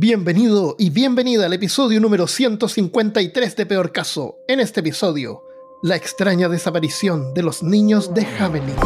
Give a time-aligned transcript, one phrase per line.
[0.00, 4.38] Bienvenido y bienvenida al episodio número 153 de Peor Caso.
[4.46, 5.42] En este episodio,
[5.82, 8.76] la extraña desaparición de los niños de Javelin.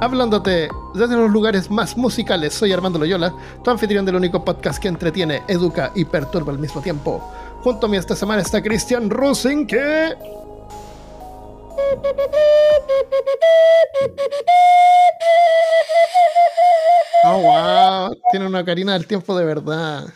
[0.00, 3.32] Hablándote desde los lugares más musicales, soy Armando Loyola,
[3.62, 7.22] tu anfitrión del único podcast que entretiene, educa y perturba al mismo tiempo.
[7.60, 10.12] Junto a mí esta semana está Christian Rosen, que...
[17.24, 18.16] Oh, wow.
[18.30, 20.06] Tiene una carina del tiempo de verdad.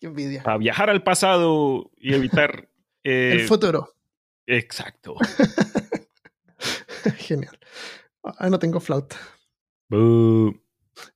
[0.00, 0.42] Qué envidia.
[0.44, 2.68] A viajar al pasado y evitar...
[3.04, 3.88] El eh, futuro.
[4.46, 5.16] Exacto.
[7.16, 7.58] Genial.
[8.22, 9.16] Ah, no tengo flauta.
[9.88, 10.50] Boo.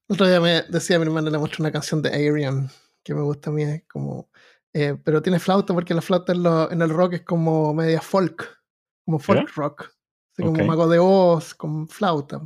[0.08, 2.68] El otro día me decía mi hermana, le mostré una canción de Arian
[3.04, 4.28] que me gusta a mí, es como...
[4.72, 8.00] eh, pero tiene flauta porque la flauta en, lo- en el rock es como media
[8.00, 8.55] folk,
[9.06, 9.52] como folk ¿Ya?
[9.54, 9.90] rock.
[10.32, 12.42] Así como Mago de Oz con flauta.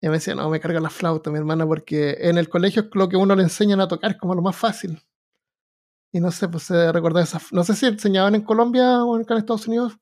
[0.00, 2.88] Y me decía, no, me carga la flauta, mi hermana, porque en el colegio es
[2.94, 4.98] lo que uno le enseñan a tocar, es como lo más fácil.
[6.12, 7.38] Y no sé, pues se recuerda esa...
[7.52, 9.98] No sé si enseñaban en Colombia o en Estados Unidos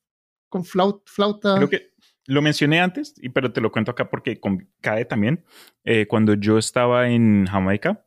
[0.49, 1.57] con flaut- flauta.
[1.57, 1.91] Creo que
[2.27, 4.41] lo mencioné antes, pero te lo cuento acá porque
[4.81, 5.45] cae también.
[5.83, 8.07] Eh, cuando yo estaba en Jamaica,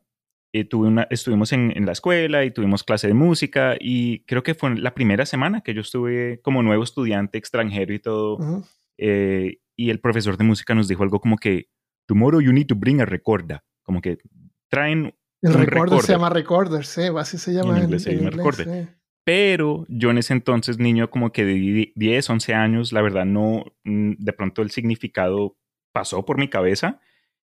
[0.52, 4.42] eh, tuve una, estuvimos en, en la escuela y tuvimos clase de música y creo
[4.42, 8.34] que fue la primera semana que yo estuve como nuevo estudiante extranjero y todo.
[8.36, 8.64] Ujú.
[8.98, 11.68] eh, y el profesor de música nos dijo algo como que,
[12.06, 13.60] tomorrow you need to bring a recorder.
[13.82, 14.18] Como que
[14.68, 16.10] traen El un recorder, se recorder.
[16.10, 18.84] llama recorder, sí, así se llama en, inglés en llama inglés, recorder.
[18.86, 18.90] sí.
[19.24, 23.24] Pero yo en ese entonces, niño como que de die- 10, 11 años, la verdad
[23.24, 25.56] no, mm, de pronto el significado
[25.92, 27.00] pasó por mi cabeza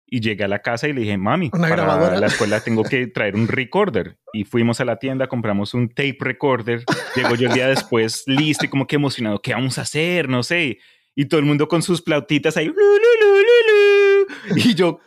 [0.08, 2.20] y llegué a la casa y le dije, mami, Una para grabadora.
[2.20, 4.18] la escuela tengo que traer un recorder.
[4.34, 6.84] Y fuimos a la tienda, compramos un tape recorder.
[7.16, 10.30] Llego yo el día después listo y como que emocionado, ¿qué vamos a hacer?
[10.30, 10.78] No sé.
[11.16, 12.68] Y todo el mundo con sus flautitas ahí.
[12.68, 12.82] "Lu, lu,
[13.22, 14.58] lu, lu, lu".
[14.58, 15.00] Y yo,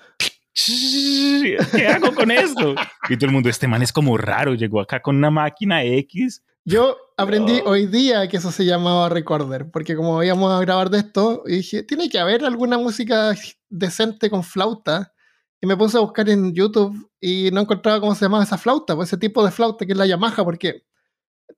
[0.54, 2.74] ¿qué hago con esto?
[3.08, 6.42] Y todo el mundo, este man es como raro, llegó acá con una máquina X.
[6.64, 10.98] Yo aprendí hoy día que eso se llamaba recorder, porque como íbamos a grabar de
[10.98, 13.34] esto, y dije, tiene que haber alguna música
[13.68, 15.12] decente con flauta.
[15.60, 18.94] Y me puse a buscar en YouTube y no encontraba cómo se llamaba esa flauta,
[18.94, 20.86] pues ese tipo de flauta que es la Yamaha, porque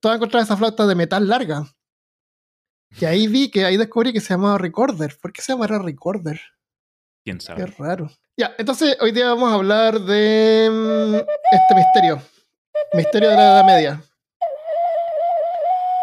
[0.01, 1.65] todas encontraba esa flauta de metal larga.
[2.99, 5.17] Y ahí vi que ahí descubrí que se llamaba recorder.
[5.21, 6.41] ¿Por qué se llamará recorder?
[7.23, 7.67] ¿Quién Qué sabe?
[7.67, 8.11] raro.
[8.37, 12.23] Ya, entonces hoy día vamos a hablar de mm, este misterio.
[12.95, 14.03] Misterio de la Edad Media.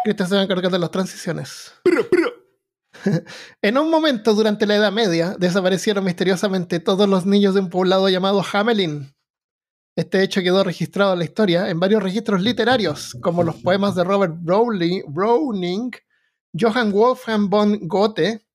[0.08, 1.74] Cristian se va a encargar de las transiciones.
[3.62, 8.08] En un momento durante la Edad Media desaparecieron misteriosamente todos los niños de un poblado
[8.08, 9.14] llamado Hamelin.
[9.94, 14.02] Este hecho quedó registrado en la historia en varios registros literarios, como los poemas de
[14.02, 15.92] Robert Browning, Browning
[16.58, 18.46] Johann Wolfgang von Goethe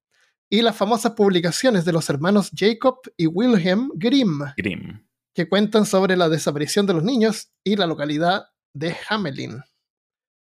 [0.50, 5.06] y las famosas publicaciones de los hermanos Jacob y Wilhelm Grimm, Grimm.
[5.34, 9.64] que cuentan sobre la desaparición de los niños y la localidad de Hamelin.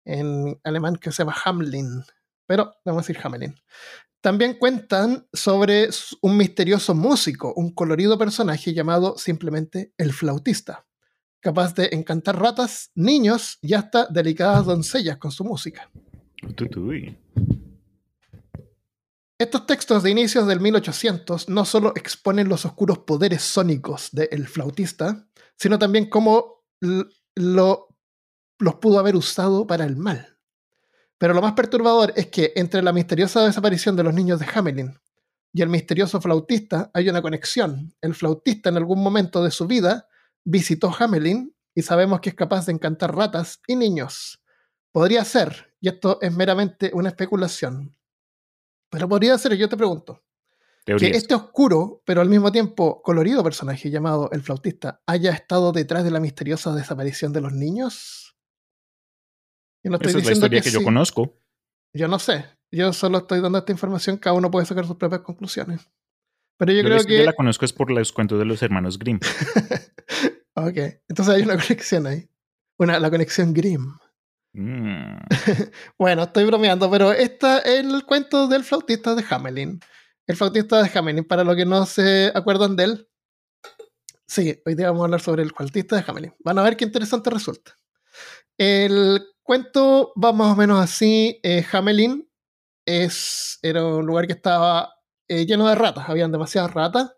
[0.06, 2.03] En alemán que se llama Hamlin,
[2.47, 3.55] pero vamos a decir Hamelin.
[4.22, 5.89] También cuentan sobre
[6.22, 10.87] un misterioso músico, un colorido personaje llamado simplemente el flautista,
[11.41, 15.91] capaz de encantar ratas, niños y hasta delicadas doncellas con su música.
[19.38, 25.28] Estos textos de inicios del 1800 no solo exponen los oscuros poderes sónicos del flautista,
[25.59, 26.65] sino también cómo
[27.34, 27.86] lo-
[28.59, 30.39] los pudo haber usado para el mal.
[31.19, 34.99] Pero lo más perturbador es que entre la misteriosa desaparición de los niños de Hamelin
[35.53, 37.94] y el misterioso flautista hay una conexión.
[38.03, 40.06] El flautista en algún momento de su vida
[40.44, 44.43] visitó Hamelin y sabemos que es capaz de encantar ratas y niños.
[44.93, 47.97] Podría ser, y esto es meramente una especulación,
[48.91, 50.23] pero podría ser, yo te pregunto,
[50.84, 56.05] que este oscuro, pero al mismo tiempo colorido personaje llamado el flautista haya estado detrás
[56.05, 58.36] de la misteriosa desaparición de los niños.
[59.87, 60.85] Yo no estoy Esa es la diciendo historia que, que, yo sí.
[60.85, 61.39] conozco.
[61.95, 62.45] Yo no sé.
[62.73, 64.17] Yo solo estoy dando esta información.
[64.17, 65.89] Cada uno puede sacar sus propias conclusiones.
[66.59, 67.25] Pero yo, Yo, creo que.
[67.25, 69.21] la conozco es por los cuentos de los hermanos Grimm.
[70.56, 70.77] ok.
[71.09, 72.29] Entonces hay una conexión ahí.
[72.81, 73.97] Una, la conexión Grimm.
[74.55, 75.19] Mm.
[76.00, 79.79] Bueno, estoy bromeando, pero esta es el cuento del flautista de Hamelin.
[80.27, 83.09] El flautista de Hamelin, para los que no se acuerdan de él.
[84.27, 86.35] Sí, hoy día vamos a hablar sobre el flautista de Hamelin.
[86.41, 87.77] Van a ver qué interesante resulta.
[88.59, 91.40] El cuento va más o menos así.
[91.43, 92.28] eh, Hamelin
[92.87, 94.94] es, era un lugar que estaba
[95.28, 97.12] eh, lleno de ratas, habían demasiadas ratas,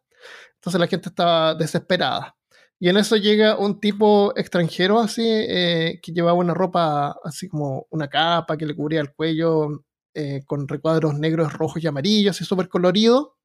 [0.56, 2.36] entonces la gente estaba desesperada.
[2.80, 7.86] Y en eso llega un tipo extranjero así, eh, que llevaba una ropa así como
[7.90, 9.84] una capa que le cubría el cuello
[10.14, 13.36] eh, con recuadros negros, rojos y amarillos, y súper colorido,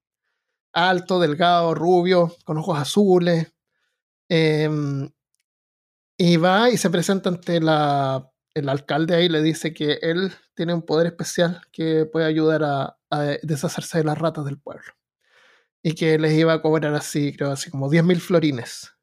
[0.73, 3.53] alto, delgado, rubio, con ojos azules.
[4.29, 5.09] Em,
[6.17, 10.73] y va y se presenta ante la, el alcalde ahí, le dice que él tiene
[10.73, 14.93] un poder especial que puede ayudar a, a deshacerse de las ratas del pueblo.
[15.81, 18.93] Y que les iba a cobrar así, creo, así como 10.000 florines.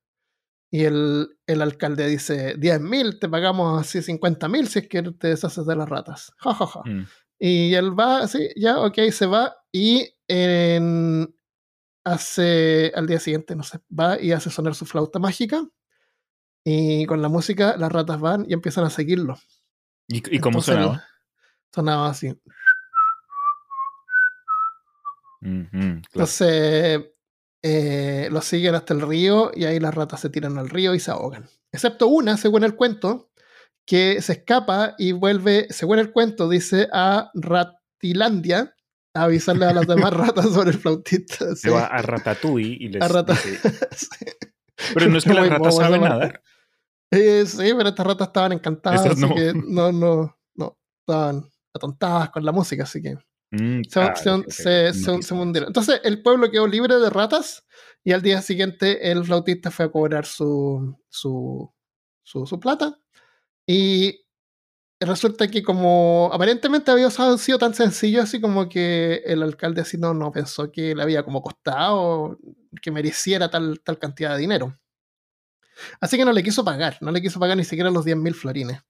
[0.72, 5.66] Y el, el alcalde dice, 10.000, te pagamos así 50.000 si es que te deshaces
[5.66, 6.32] de las ratas.
[6.38, 6.82] Ja, ja, ja.
[6.84, 7.06] Mm.
[7.40, 11.34] Y él va así, ya, ok, se va y en,
[12.04, 15.66] hace al día siguiente, no sé, va y hace sonar su flauta mágica.
[16.64, 19.36] Y con la música las ratas van y empiezan a seguirlo.
[20.08, 21.04] ¿Y, y cómo Entonces, sonaba?
[21.74, 22.34] Sonaba así.
[25.40, 26.00] Claro.
[26.12, 27.00] Entonces
[27.62, 31.00] eh, lo siguen hasta el río y ahí las ratas se tiran al río y
[31.00, 31.48] se ahogan.
[31.72, 33.30] Excepto una, según el cuento,
[33.86, 38.74] que se escapa y vuelve, según el cuento, dice a Ratilandia
[39.14, 41.48] a avisarle a las demás ratas sobre el flautista.
[41.56, 41.68] Se sí.
[41.70, 43.58] va a Ratatouille y les A Rata- dice,
[43.96, 44.26] Sí.
[44.94, 46.42] Pero no es que las ratas saben nadar.
[47.10, 49.34] Eh, sí, pero estas ratas estaban encantadas, Estas así no.
[49.34, 51.44] que no, no, no, estaban
[51.74, 53.16] atontadas con la música, así que
[53.52, 55.30] Mm, se, ah, se- se- se- se más.
[55.32, 55.70] hundieron.
[55.70, 57.66] Entonces el pueblo quedó libre de ratas
[58.04, 61.68] y al día siguiente el flautista fue a cobrar su, su,
[62.22, 62.96] su, su plata
[63.66, 64.20] y
[65.00, 70.12] resulta que como aparentemente había sido tan sencillo así como que el alcalde así no,
[70.12, 72.38] no pensó que le había como costado
[72.82, 74.78] que mereciera tal, tal cantidad de dinero.
[76.00, 78.80] Así que no le quiso pagar, no le quiso pagar ni siquiera los 10.000 florines.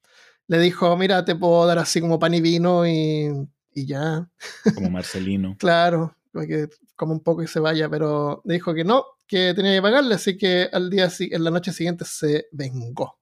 [0.48, 3.30] Le dijo, mira, te puedo dar así como pan y vino y,
[3.72, 4.28] y ya.
[4.74, 5.56] Como Marcelino.
[5.60, 9.74] Claro, que coma un poco y se vaya, pero le dijo que no, que tenía
[9.74, 13.19] que pagarle, así que al día en la noche siguiente se vengó.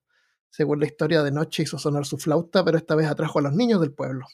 [0.51, 3.55] Según la historia de noche hizo sonar su flauta, pero esta vez atrajo a los
[3.55, 4.27] niños del pueblo.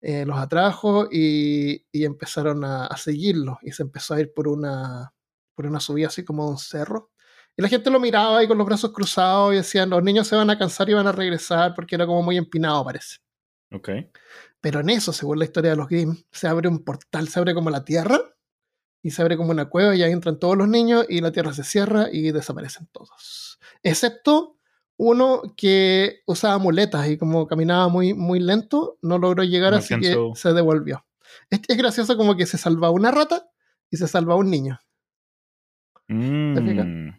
[0.00, 4.46] Eh, los atrajo y, y empezaron a, a seguirlo y se empezó a ir por
[4.46, 5.12] una,
[5.54, 7.10] por una subida así como de un cerro.
[7.56, 10.36] Y la gente lo miraba ahí con los brazos cruzados y decían, los niños se
[10.36, 13.16] van a cansar y van a regresar porque era como muy empinado parece.
[13.72, 13.88] Ok.
[14.60, 17.54] Pero en eso, según la historia de los Grimm, se abre un portal, se abre
[17.54, 18.20] como la tierra
[19.02, 21.52] y se abre como una cueva y ahí entran todos los niños y la tierra
[21.52, 23.58] se cierra y desaparecen todos.
[23.82, 24.57] Excepto
[24.98, 29.94] uno que usaba muletas y como caminaba muy, muy lento, no logró llegar, No así
[29.94, 30.32] alcanzó.
[30.34, 31.06] que se devolvió.
[31.50, 33.48] Es, es gracioso como que se salva una rata
[33.90, 34.78] y se salva un niño.
[36.06, 36.86] fijas?
[36.86, 37.10] Mm.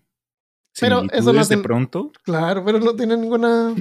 [0.79, 2.11] Pero eso no de ten- pronto.
[2.23, 3.73] Claro, pero no tiene ninguna.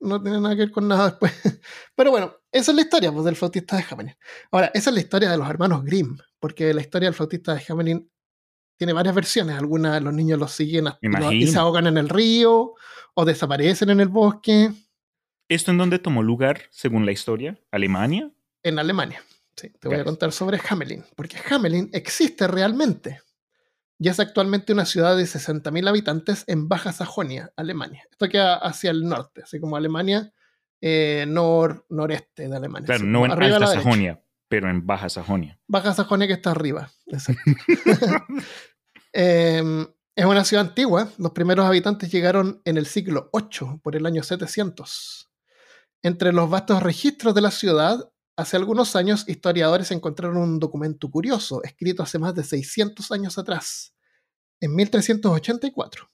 [0.00, 1.32] No tiene nada que ver con nada después.
[1.94, 4.14] Pero bueno, esa es la historia pues, del flautista de Hamelin.
[4.50, 7.62] Ahora, esa es la historia de los hermanos Grimm, porque la historia del flautista de
[7.68, 8.10] Hamelin
[8.76, 9.56] tiene varias versiones.
[9.56, 12.74] Algunas los niños los siguen hasta- y se ahogan en el río
[13.14, 14.72] o desaparecen en el bosque
[15.48, 17.58] ¿Esto en dónde tomó lugar, según la historia?
[17.70, 18.30] ¿Alemania?
[18.62, 19.22] en Alemania.
[19.56, 23.20] Sí, te voy a contar sobre Hamelin, porque Hamelin existe realmente.
[23.98, 28.02] Y es actualmente una ciudad de 60.000 habitantes en Baja Sajonia, Alemania.
[28.10, 30.32] Esto queda hacia el norte, así como Alemania,
[30.80, 32.86] eh, nor, noreste de Alemania.
[32.86, 33.66] Claro, no en Alta.
[33.66, 34.23] Sajonia,
[34.54, 35.58] pero en Baja Sajonia.
[35.66, 36.88] Baja Sajonia que está arriba.
[39.12, 39.62] Eh,
[40.14, 41.08] es una ciudad antigua.
[41.18, 45.28] Los primeros habitantes llegaron en el siglo VIII, por el año 700.
[46.04, 51.60] Entre los vastos registros de la ciudad, hace algunos años historiadores encontraron un documento curioso,
[51.64, 53.92] escrito hace más de 600 años atrás,
[54.60, 56.08] en 1384.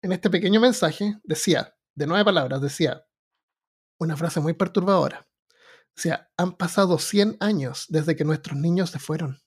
[0.00, 3.04] En este pequeño mensaje decía, de nueve palabras, decía
[4.00, 5.28] una frase muy perturbadora.
[5.94, 9.40] Decía, han pasado 100 años desde que nuestros niños se fueron.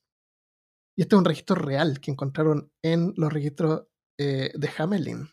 [0.95, 3.87] Y este es un registro real que encontraron en los registros
[4.17, 5.29] eh, de Hamelin.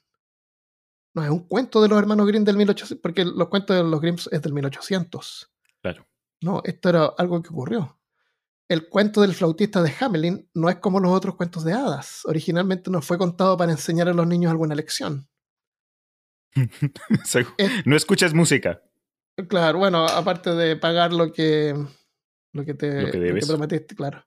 [1.14, 4.00] No es un cuento de los hermanos Grimm del 1800, porque los cuentos de los
[4.00, 5.52] Grimm es del 1800.
[5.82, 6.08] Claro.
[6.40, 7.98] No, esto era algo que ocurrió.
[8.68, 12.24] El cuento del flautista de Hamelin no es como los otros cuentos de hadas.
[12.24, 15.28] Originalmente no fue contado para enseñar a los niños alguna lección.
[17.86, 18.82] No escuchas música.
[19.48, 21.74] Claro, bueno, aparte de pagar lo que,
[22.52, 23.46] lo que, te, Lo que debes.
[23.46, 24.24] prometiste, claro.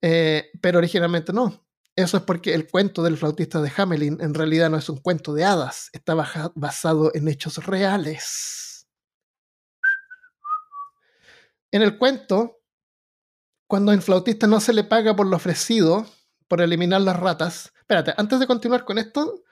[0.00, 1.66] Eh, pero originalmente no.
[1.94, 5.32] Eso es porque el cuento del flautista de Hamelin en realidad no es un cuento
[5.34, 8.86] de hadas, está baja- basado en hechos reales.
[11.72, 12.60] En el cuento,
[13.68, 16.06] cuando al flautista no se le paga por lo ofrecido,
[16.48, 17.72] por eliminar las ratas.
[17.80, 19.42] Espérate, antes de continuar con esto,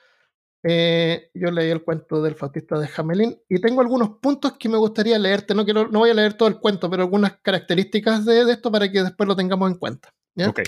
[0.66, 4.78] eh, yo leí el cuento del flautista de Hamelin y tengo algunos puntos que me
[4.78, 5.54] gustaría leerte.
[5.54, 8.72] No, quiero, no voy a leer todo el cuento, pero algunas características de, de esto
[8.72, 10.14] para que después lo tengamos en cuenta.
[10.34, 10.48] ¿ya?
[10.48, 10.60] Ok,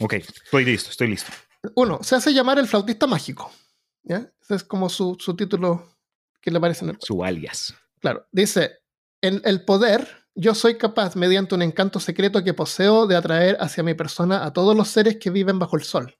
[0.00, 0.12] ok.
[0.12, 1.32] Estoy listo, estoy listo.
[1.74, 3.50] Uno, se hace llamar el flautista mágico.
[4.02, 4.30] ¿ya?
[4.42, 5.96] Ese es como su, su título
[6.42, 7.06] que le aparece en el cuento.
[7.06, 7.74] Su alias.
[8.00, 8.80] Claro, dice,
[9.22, 10.06] en el poder
[10.40, 14.52] yo soy capaz, mediante un encanto secreto que poseo, de atraer hacia mi persona a
[14.52, 16.16] todos los seres que viven bajo el sol.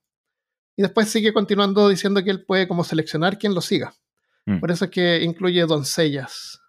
[0.78, 3.96] Y después sigue continuando diciendo que él puede como seleccionar quién lo siga.
[4.46, 4.60] Mm.
[4.60, 6.60] Por eso es que incluye doncellas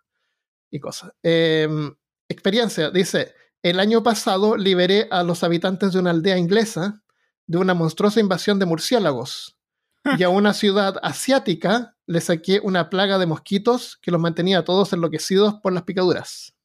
[0.72, 1.12] y cosas.
[1.22, 1.94] Em,
[2.28, 7.04] experiencia, dice, el año pasado liberé a los habitantes de una aldea inglesa
[7.46, 9.56] de una monstruosa invasión de murciélagos.
[10.18, 14.92] Y a una ciudad asiática le saqué una plaga de mosquitos que los mantenía todos
[14.92, 16.56] enloquecidos por las picaduras.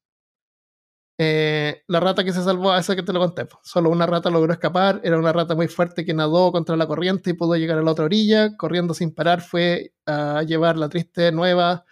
[1.17, 4.53] Eh, la rata que se salvó, esa que te lo conté, solo una rata logró
[4.53, 7.83] escapar, era una rata muy fuerte que nadó contra la corriente y pudo llegar a
[7.83, 11.85] la otra orilla, corriendo sin parar fue a llevar la triste nueva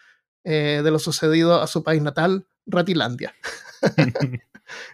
[0.44, 3.32] eh, de lo sucedido a su país natal, Ratilandia.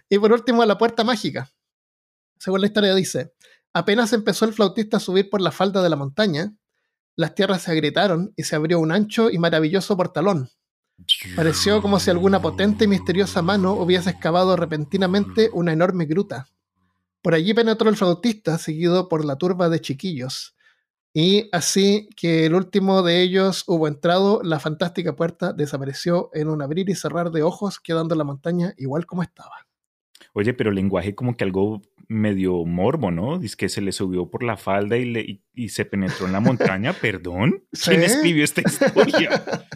[0.09, 1.49] y por último, la puerta mágica.
[2.37, 3.33] Según la historia dice,
[3.73, 6.53] apenas empezó el flautista a subir por la falda de la montaña,
[7.15, 10.49] las tierras se agrietaron y se abrió un ancho y maravilloso portalón.
[11.35, 16.47] Pareció como si alguna potente y misteriosa mano hubiese excavado repentinamente una enorme gruta.
[17.21, 20.55] Por allí penetró el flautista, seguido por la turba de chiquillos.
[21.13, 26.61] Y así que el último de ellos hubo entrado, la fantástica puerta desapareció en un
[26.61, 29.67] abrir y cerrar de ojos, quedando la montaña igual como estaba.
[30.33, 33.37] Oye, pero lenguaje como que algo medio morbo, ¿no?
[33.37, 36.33] Dice que se le subió por la falda y, le- y- y se penetró en
[36.33, 36.91] la montaña.
[37.01, 37.63] ¿Perdón?
[37.71, 38.05] ¿Quién Sí.
[38.05, 39.29] escribió esta historia?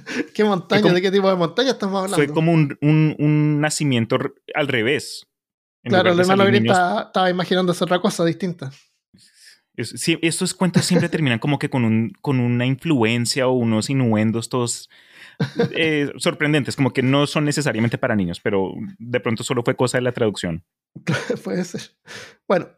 [0.34, 0.82] ¿Qué montaña?
[0.82, 2.16] como- ¿De qué tipo de montaña estamos hablando?
[2.18, 4.18] Fue como un, un- un nacimiento
[4.56, 5.28] al revés.
[5.84, 8.72] En claro, el hermano niños- estaba, estaba imaginándose otra cosa distinta.
[9.76, 13.90] es- sí, estos cuentos siempre terminan como que con, un, con una influencia o unos
[13.90, 14.90] innuendos todos
[15.72, 19.98] eh, sorprendentes, como que no son necesariamente para niños, pero de pronto solo fue cosa
[19.98, 20.64] de la traducción.
[21.44, 21.82] Puede ser.
[22.48, 22.70] Bueno,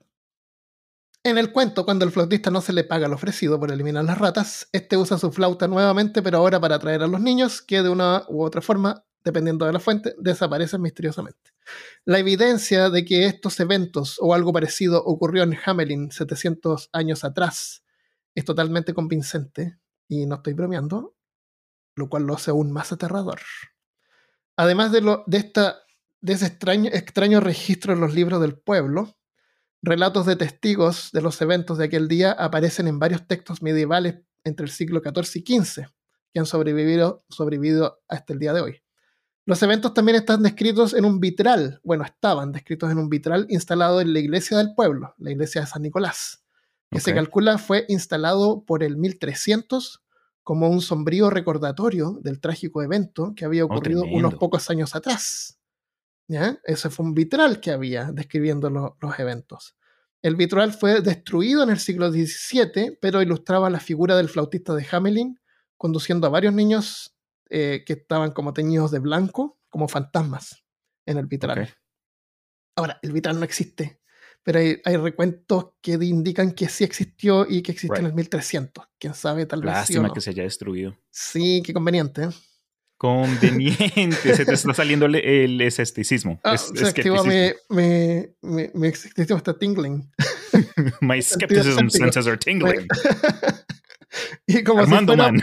[1.26, 4.20] en el cuento, cuando el flautista no se le paga lo ofrecido por eliminar las
[4.20, 7.90] ratas, este usa su flauta nuevamente, pero ahora para atraer a los niños, que de
[7.90, 11.50] una u otra forma, dependiendo de la fuente, desaparecen misteriosamente.
[12.06, 17.84] La evidencia de que estos eventos o algo parecido ocurrió en Hamelin 700 años atrás
[18.36, 21.15] es totalmente convincente, y no estoy bromeando,
[21.96, 23.40] lo cual lo hace aún más aterrador.
[24.58, 25.80] Además de, lo, de, esta,
[26.22, 29.18] de ese extraño, extraño registro en los libros del pueblo,
[29.82, 34.66] relatos de testigos de los eventos de aquel día aparecen en varios textos medievales entre
[34.66, 35.88] el siglo XIV y XV,
[36.34, 38.82] que han sobrevivido, sobrevivido hasta el día de hoy.
[39.48, 44.02] Los eventos también están descritos en un vitral, bueno, estaban descritos en un vitral instalado
[44.02, 46.44] en la iglesia del pueblo, la iglesia de San Nicolás,
[46.90, 50.05] que se calcula fue instalado por el 1300
[50.46, 55.60] como un sombrío recordatorio del trágico evento que había ocurrido unos pocos años atrás.
[56.30, 56.60] ¿Ya?
[56.64, 59.76] Ese fue un vitral que había describiendo lo- los eventos.
[60.22, 64.86] El vitral fue destruido en el siglo XVII, pero ilustraba la figura del flautista de
[64.92, 65.40] Hamelin
[65.78, 67.16] conduciendo a varios niños
[67.50, 70.64] eh, que estaban como teñidos de blanco, como fantasmas
[71.08, 71.58] en el vitral.
[72.76, 74.00] Ahora, el vitral no existe,
[74.46, 78.10] pero hay, hay recuentos que indican que sí existió y que existió en Right.
[78.12, 78.86] el 1300.
[79.00, 80.14] Quién sabe, tal vez sí o Lástima no.
[80.14, 80.96] que se haya destruido.
[81.10, 82.26] Sí, qué conveniente.
[82.26, 82.30] ¿eh?
[82.98, 86.40] Conveniente, se te está saliendo el, el escepticismo.
[86.44, 90.10] Ah, Es- se activó mi, mi, mi, mi escepticismo está tingling.
[91.02, 92.88] My skepticism senses are tingling.
[94.48, 95.42] y como si Armando fuera- Man.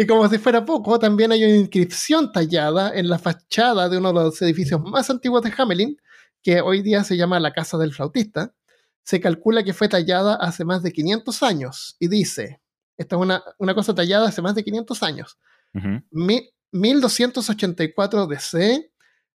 [0.00, 4.12] Y como si fuera poco, también hay una inscripción tallada en la fachada de uno
[4.12, 5.96] de los edificios más antiguos de Hamelin,
[6.40, 8.54] que hoy día se llama la Casa del Flautista.
[9.02, 12.60] Se calcula que fue tallada hace más de 500 años y dice,
[12.96, 15.36] esta es una, una cosa tallada hace más de 500 años,
[15.74, 16.00] Ujú.
[16.12, 18.92] Mi- 1284 DC,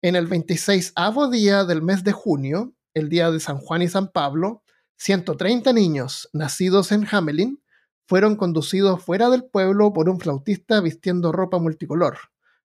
[0.02, 0.92] en el 26
[1.30, 4.64] día del mes de junio, el día de San Juan y San Pablo,
[4.96, 7.62] 130 niños nacidos en Hamelin
[8.08, 12.16] fueron conducidos fuera del pueblo por un flautista vistiendo ropa multicolor.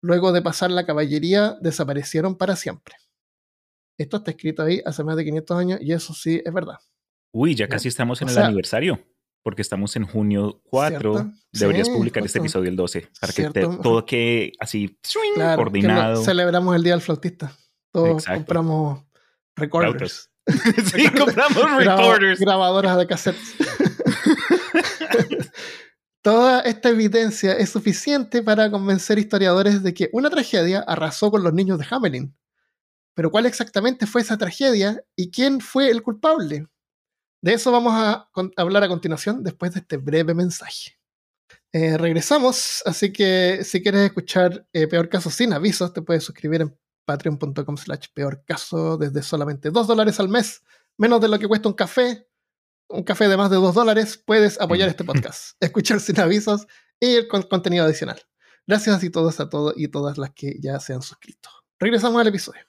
[0.01, 2.95] Luego de pasar la caballería, desaparecieron para siempre.
[3.99, 6.77] Esto está escrito ahí hace más de 500 años y eso sí es verdad.
[7.33, 8.99] Uy, ya casi estamos en O el sea- aniversario.
[9.43, 11.13] Porque estamos en junio 4.
[11.13, 11.31] ¿Cierto?
[11.51, 13.77] Deberías Sí, publicar este episodio el 12 para que te- Cierto.
[13.83, 14.97] todo quede así
[15.35, 16.15] Claro, que coordinado.
[16.15, 17.51] no- celebramos el Día del Flautista.
[17.91, 18.39] Todos Exacto.
[18.39, 19.03] compramos
[19.55, 20.31] recorders.
[20.95, 22.39] sí, compramos recorders.
[22.39, 23.55] grabadoras de cassettes.
[26.25, 31.53] Toda esta evidencia es suficiente para convencer historiadores de que una tragedia arrasó con los
[31.53, 32.35] niños de Hamelin.
[33.13, 36.65] Pero ¿cuál exactamente fue esa tragedia y quién fue el culpable?
[37.43, 38.27] De eso vamos a
[38.57, 40.97] hablar a continuación después de este breve mensaje.
[41.71, 46.61] Eh, regresamos, así que si quieres escuchar eh, Peor Caso sin avisos, te puedes suscribir
[46.61, 50.63] en patreon.com slash peor caso desde solamente 2 dólares al mes,
[50.97, 52.27] menos de lo que cuesta un café,
[52.89, 54.91] un café de más de 2 dólares, puedes apoyar Mm.
[54.91, 56.67] este podcast, escuchar sin avisos
[56.99, 58.21] y el con- contenido adicional.
[58.67, 61.49] Gracias y todos a todos y todas las que ya se han suscrito.
[61.79, 62.61] Regresamos al episodio.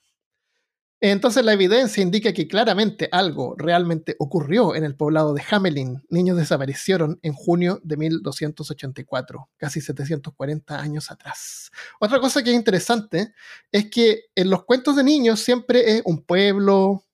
[1.00, 6.02] Entonces la evidencia indica que claramente algo realmente ocurrió en el poblado de Hamelin.
[6.08, 11.70] Niños desaparecieron en junio de 1284, casi 740 años atrás.
[12.00, 13.34] Otra cosa que es interesante
[13.70, 17.04] es que en los cuentos de niños siempre es un pueblo.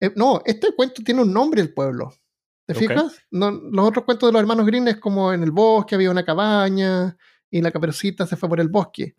[0.00, 2.12] eh, no, este cuento tiene un nombre el pueblo.
[2.66, 3.22] ¿Te fijas?
[3.30, 6.24] No, los otros cuentos de los hermanos Green es como en el bosque había una
[6.24, 7.16] cabaña
[7.50, 9.14] y la caperucita se fue por el bosque.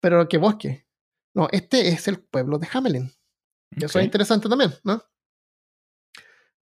[0.00, 0.86] Pero ¿qué bosque?
[1.34, 3.10] No, este es el pueblo de Hamelin.
[3.76, 5.02] Y eso es interesante también, ¿no?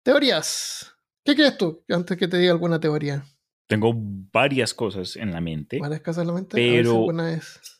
[0.02, 0.94] Teorías.
[1.24, 1.84] ¿Qué crees tú?
[1.88, 3.24] Antes que te diga alguna teoría.
[3.66, 5.78] Tengo varias cosas en la mente.
[5.78, 6.56] ¿Varias cosas en la mente?
[6.56, 7.06] Pero-.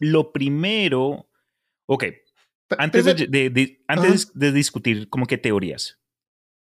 [0.00, 1.30] Lo primero,
[1.86, 2.04] ok,
[2.76, 5.97] antes, de- de- antes de discutir como que teorías,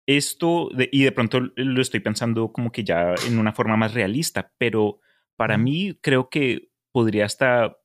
[0.08, 3.94] esto, de- y de pronto lo estoy pensando como que ya en una forma más
[3.94, 5.00] realista, pero
[5.36, 7.78] para mí creo que podría hasta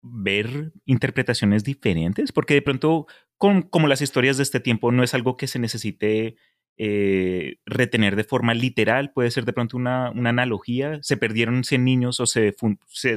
[0.00, 5.12] ver interpretaciones diferentes, porque de pronto, con- como las historias de este tiempo, no es
[5.14, 6.36] algo que se necesite
[6.80, 11.84] eh, retener de forma literal, puede ser de pronto una, una analogía, se perdieron 100
[11.84, 12.54] niños o se,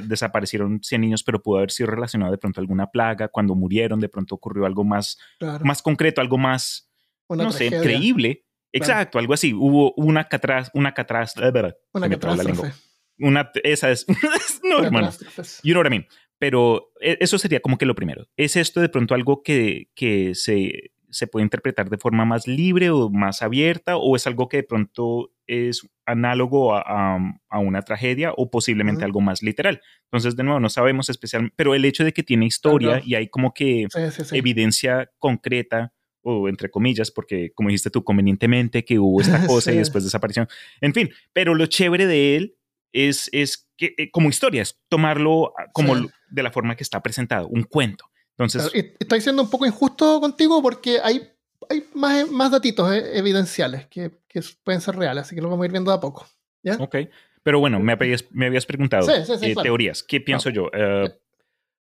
[0.08, 4.00] desaparecieron 100 niños, pero pudo haber sido relacionado de pronto a alguna plaga, cuando murieron,
[4.00, 6.91] de pronto ocurrió algo más, claro, más concreto, algo más,
[7.34, 8.46] una no sé, tragedia, creíble.
[8.74, 9.54] Exacto, algo así.
[9.54, 12.20] Hubo una catras, una catras, Una la lengua.
[12.20, 12.74] catástrofe.
[13.20, 14.06] Una, esa es,
[14.64, 15.08] no, Una hermano.
[15.12, 15.60] catástrofe.
[15.64, 16.08] You know what I mean.
[16.40, 18.28] Pero e- eso sería como que lo primero.
[18.38, 22.90] ¿Es esto de pronto algo que, que se, se puede interpretar de forma más libre
[22.90, 23.98] o más abierta?
[23.98, 27.20] ¿O es algo que de pronto es análogo a, a-
[27.50, 29.82] a una tragedia o posiblemente algo más literal?
[30.06, 33.04] Entonces, de nuevo, no sabemos especialmente, pero el hecho de que tiene historia Claro.
[33.06, 34.38] y hay como que Sí, sí, sí.
[34.38, 39.76] evidencia concreta o entre comillas, porque como dijiste tú, convenientemente que hubo esta cosa y
[39.76, 39.80] Sí.
[39.80, 40.48] después desapareció.
[40.82, 42.58] En fin, pero lo chévere de él
[42.94, 46.10] es, es que eh, como historia, es tomarlo ah, como Sí.
[46.30, 48.06] de la forma que está presentado, un cuento.
[48.38, 51.22] Entonces, Claro, y estoy siendo un poco injusto contigo porque hay,
[51.70, 55.64] hay más, más datitos eh, evidenciales que, que pueden ser reales, así que lo vamos
[55.64, 56.28] a ir viendo de a poco.
[56.64, 56.76] ¿Ya?
[56.76, 56.96] ok.
[57.44, 59.64] Pero bueno, me habías, me habías preguntado Sí, eh, claro.
[59.64, 60.04] teorías.
[60.04, 60.56] ¿Qué pienso No.
[60.56, 60.70] yo?
[60.74, 61.12] Eh,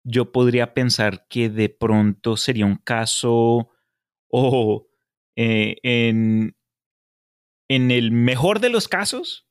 [0.03, 3.71] yo podría pensar que de pronto sería un caso
[4.37, 4.89] o
[5.37, 6.57] eh, en,
[7.69, 9.47] en el mejor de los casos,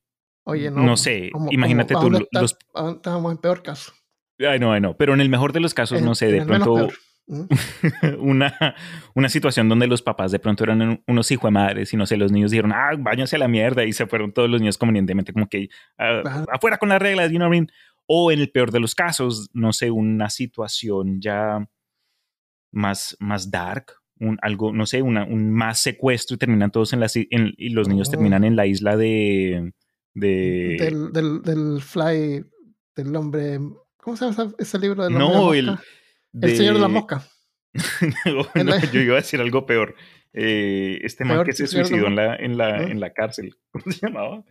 [0.45, 0.83] Oye, no.
[0.83, 2.57] No sé, imagínate ¿a tú, los-
[2.95, 3.93] Estábamos en peor caso.
[4.39, 6.45] Ay, no, ay, no, pero en el mejor de los casos, En- no sé, de
[6.45, 6.89] pronto.
[7.27, 7.45] ¿Mm?
[8.19, 8.75] una,
[9.15, 12.05] una situación donde los papás de pronto eran un- unos hijos de madres y no
[12.05, 14.77] sé, los niños dijeron, ah, váyanse a la mierda y se fueron todos los niños
[14.77, 17.71] convenientemente como que ah, afuera con las reglas, you know what I mean?
[18.05, 21.65] O en el peor de los casos, no sé, una situación ya
[22.73, 26.99] más, más dark, un, algo, no sé, una, un más secuestro y terminan todos en
[26.99, 28.12] la, si- en- y los niños Oh.
[28.12, 29.73] terminan en la isla de...
[30.13, 32.45] de Del, del, del Fly,
[32.95, 33.60] del hombre.
[33.97, 35.65] ¿Cómo se llama ese libro del hombre no, de el...
[35.67, 35.84] mosca?
[36.41, 36.91] El señor de las
[38.26, 39.95] no, no, la- yo iba a decir algo peor.
[40.34, 43.13] Eh, este man Peor que que se suicidó en las la, en, la, en la
[43.13, 43.56] cárcel.
[43.71, 44.43] ¿Cómo se llamaba?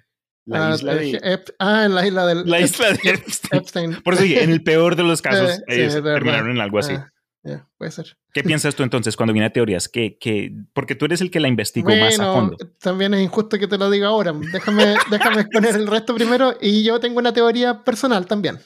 [0.44, 1.20] La ah, isla eh, de...
[1.20, 2.48] Ep- ah, en la isla del.
[2.50, 3.60] La isla de Epstein.
[3.60, 4.02] Epstein.
[4.02, 6.94] Por eso en el peor de los casos, eh, terminaron en algo así.
[6.94, 7.11] Ah,
[7.44, 8.16] ya, puede ser.
[8.32, 9.88] ¿Qué piensas tú entonces cuando viene a teorías?
[9.88, 12.56] Que, que, porque tú eres el que la investigó más a Bueno, fondo.
[12.78, 14.32] también es injusto que te lo diga ahora.
[14.52, 18.58] Déjame, déjame exponer el resto primero y yo tengo una teoría personal también.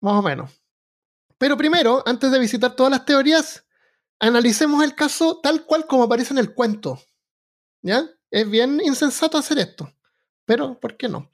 [0.00, 0.50] Más o menos.
[1.38, 3.66] Pero primero, antes de visitar todas las teorías,
[4.18, 7.00] analicemos el caso tal cual como aparece en el cuento.
[7.82, 8.04] ¿Ya?
[8.30, 9.90] Es bien insensato hacer esto.
[10.44, 11.30] Pero, ¿por qué no?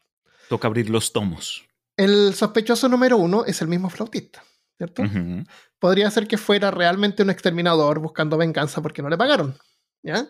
[0.49, 1.64] Toca abrir los tomos.
[1.97, 4.45] El sospechoso número uno es el mismo flautista,
[4.77, 5.03] ¿cierto?
[5.03, 5.42] Ujú.
[5.79, 9.57] Podría ser que fuera realmente un exterminador buscando venganza porque no le pagaron.
[10.03, 10.29] ¿Ya?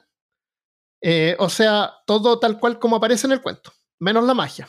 [1.00, 4.68] Eh, o sea, todo tal cual como aparece en el cuento, menos la magia,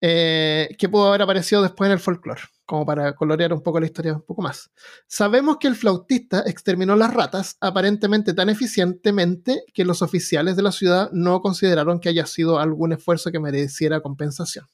[0.00, 3.86] eh, que pudo haber aparecido después en el folclore, como para colorear un poco la
[3.86, 4.70] historia un poco más.
[5.06, 10.72] Sabemos que el flautista exterminó las ratas aparentemente tan eficientemente que los oficiales de la
[10.72, 14.66] ciudad no consideraron que haya sido algún esfuerzo que mereciera compensación.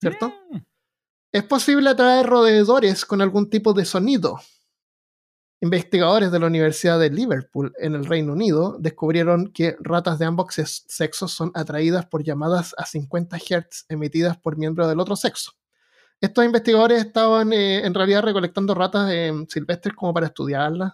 [0.00, 0.32] ¿Cierto?
[0.50, 0.58] Mm.
[1.32, 4.38] Es posible atraer roedores con algún tipo de sonido.
[5.60, 10.52] Investigadores de la Universidad de Liverpool en el Reino Unido descubrieron que ratas de ambos
[10.54, 15.52] sex- sexos son atraídas por llamadas a 50 Hz emitidas por miembros del otro sexo.
[16.20, 20.92] Estos investigadores estaban eh, en realidad recolectando ratas eh, silvestres como para estudiarlas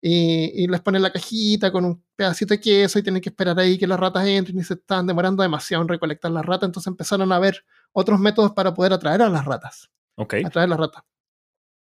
[0.00, 3.58] y, y les ponen la cajita con un pedacito de queso y tienen que esperar
[3.58, 6.88] ahí que las ratas entren y se estaban demorando demasiado en recolectar las ratas, entonces
[6.88, 10.34] empezaron a ver otros métodos para poder atraer a las ratas Ok.
[10.44, 11.02] atraer las ratas,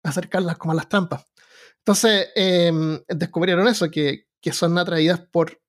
[0.05, 1.27] acercarlas como a las trampas.
[1.79, 2.73] Entonces eh,
[3.09, 5.61] descubrieron eso, que, que son atraídas por,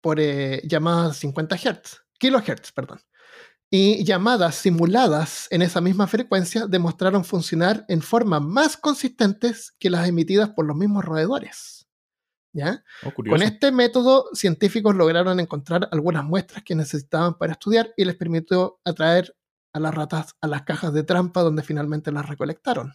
[0.00, 3.00] por eh, llamadas 50 Hz, kilohertz, perdón.
[3.72, 10.08] Y llamadas simuladas en esa misma frecuencia demostraron funcionar en forma más consistentes que las
[10.08, 11.86] emitidas por los mismos roedores.
[12.52, 12.82] ¿ya?
[13.04, 18.16] Oh, Con este método, científicos lograron encontrar algunas muestras que necesitaban para estudiar y les
[18.16, 19.36] permitió atraer
[19.72, 22.92] a las ratas a las cajas de trampa donde finalmente las recolectaron.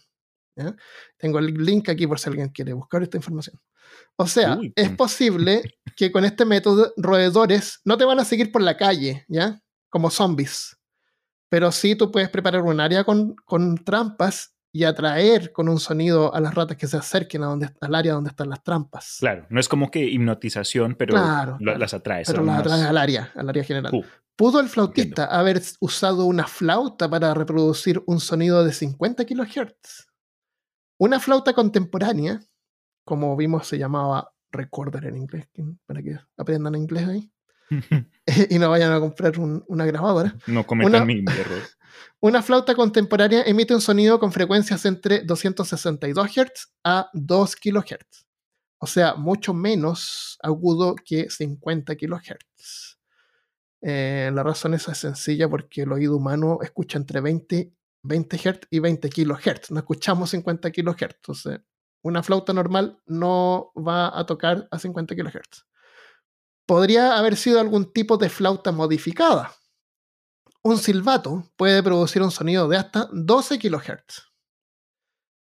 [1.18, 3.60] Tengo el link aquí por si alguien quiere buscar esta información.
[4.16, 5.64] O sea, Uy, es posible
[5.96, 9.62] que con este método roedores no te van a seguir por la calle, ¿ya?
[9.90, 10.78] Como zombies.
[11.50, 16.36] Pero sí tú puedes preparar un área con, con trampas y atraer con un sonido
[16.36, 19.16] a las ratas que se acerquen a donde, al área donde están las trampas.
[19.22, 22.28] Claro, no es como que hipnotización, pero Claro, las atraes.
[22.28, 23.94] Pero las atraes al área, al área general.
[23.96, 24.04] Uh,
[24.36, 30.08] ¿Pudo el flautista haber usado una flauta para reproducir un sonido de 50 kHz?
[31.00, 32.42] Una flauta contemporánea,
[33.06, 35.48] como vimos se llamaba recorder en inglés,
[35.86, 37.32] para que aprendan inglés ahí,
[38.50, 40.36] y no vayan a comprar un- una grabadora.
[40.48, 41.62] no cometan Una- mi error.
[42.20, 48.26] Una flauta contemporánea emite un sonido con frecuencias entre 262 Hz a 2 kHz.
[48.80, 53.00] O sea, mucho menos agudo que 50 kHz.
[53.82, 58.80] Eh, la razón es sencilla porque el oído humano escucha entre 20, 20 Hz y
[58.80, 59.72] 20 kHz.
[59.72, 61.16] No escuchamos 50 kHz.
[61.16, 61.60] Entonces,
[62.02, 65.66] una flauta normal no va a tocar a 50 kHz.
[66.66, 69.52] Podría haber sido algún tipo de flauta modificada.
[70.66, 74.34] Un silbato puede producir un sonido de hasta 12 kHz.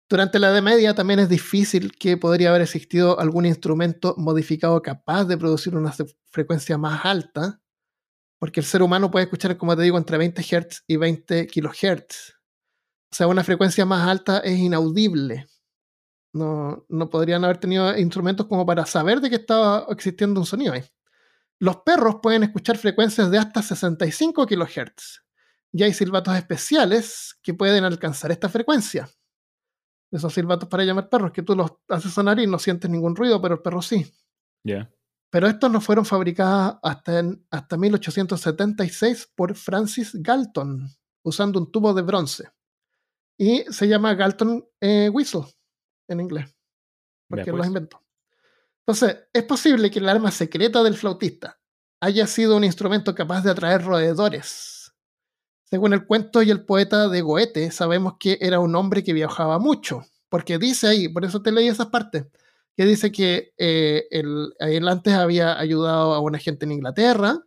[0.10, 5.24] Durante la Edad Media también es difícil que podría haber existido algún instrumento modificado capaz
[5.24, 5.94] de producir una
[6.32, 7.62] frecuencia más alta,
[8.42, 12.34] porque el ser humano puede escuchar, como te digo, entre 20 Hz y 20 kHz.
[13.10, 15.48] O sea, una frecuencia más alta es inaudible.
[16.34, 20.74] No, no podrían haber tenido instrumentos como para saber de que estaba existiendo un sonido
[20.74, 20.84] ahí.
[21.60, 25.24] Los perros pueden escuchar frecuencias de hasta 65 kHz.
[25.72, 29.10] Y hay silbatos especiales que pueden alcanzar esta frecuencia.
[30.12, 33.42] Esos silbatos para llamar perros, que tú los haces sonar y no sientes ningún ruido,
[33.42, 34.14] pero el perro sí.
[34.64, 34.90] Ya.
[35.30, 40.88] Pero estos no fueron fabricados hasta, en- hasta 1876 por Francis Galton,
[41.24, 42.50] usando un tubo de bronce.
[43.38, 45.44] Y se llama Galton eh, Whistle
[46.08, 46.56] en inglés,
[47.28, 47.58] porque él pues.
[47.58, 48.05] los inventó.
[48.88, 51.60] Entonces, es posible que el arma secreta del flautista
[52.02, 54.94] haya sido un instrumento capaz de atraer roedores.
[55.64, 59.58] Según el cuento y el poeta de Goethe, sabemos que era un hombre que viajaba
[59.58, 62.28] mucho, porque dice ahí, por eso te leí esas partes,
[62.78, 67.40] que dice que eh, él, él antes había ayudado a una gente en Inglaterra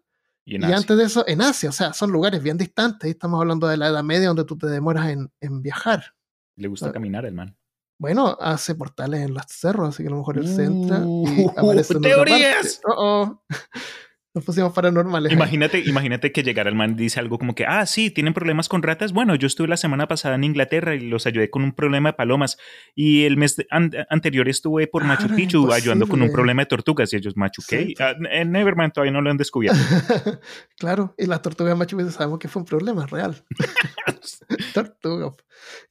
[0.45, 0.79] Y en y Asia.
[0.79, 3.89] antes de eso en Asia, o sea, son lugares bien distantes, estamos hablando de la
[3.89, 6.15] Edad Media donde tú te demoras en, en viajar.
[6.57, 7.57] Le gusta caminar el man.
[8.01, 11.47] Bueno, hace portales en los cerros, así que a lo mejor él se entra y
[11.47, 12.81] Uh, aparece en otra teorías.
[12.83, 12.97] parte.
[12.97, 13.43] Oh, oh.
[14.39, 15.33] Nos pusimos paranormales.
[15.33, 18.69] Imagínate, imagínate que llegara el man y dice algo como que, ah, sí, tienen problemas
[18.69, 19.13] con ratas.
[19.13, 22.13] Bueno, yo estuve la semana pasada en Inglaterra y los ayudé con un problema de
[22.13, 22.57] palomas.
[22.95, 26.33] Y el mes de- an- anterior estuve por Machu Claro, Picchu ayudando con un imposible.
[26.35, 27.13] problema de tortugas.
[27.13, 27.87] Y ellos, Machu, ¿qué?
[27.87, 27.95] Sí.
[27.99, 29.77] Ah, en Nevermind todavía no lo han descubierto.
[30.79, 33.45] claro, y las tortugas Machu Picchu sabemos que fue un problema real.
[34.73, 35.33] Tortugas.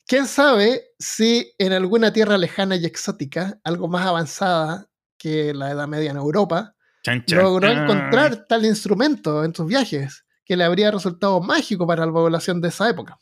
[0.07, 5.87] ¿Quién sabe si en alguna tierra lejana y exótica, algo más avanzada que la Edad
[5.89, 6.75] Media en Europa,
[7.07, 7.83] Chan, chan, logró chan.
[7.83, 12.67] encontrar tal instrumento en sus viajes que le habría resultado mágico para la población de
[12.67, 13.17] esa época.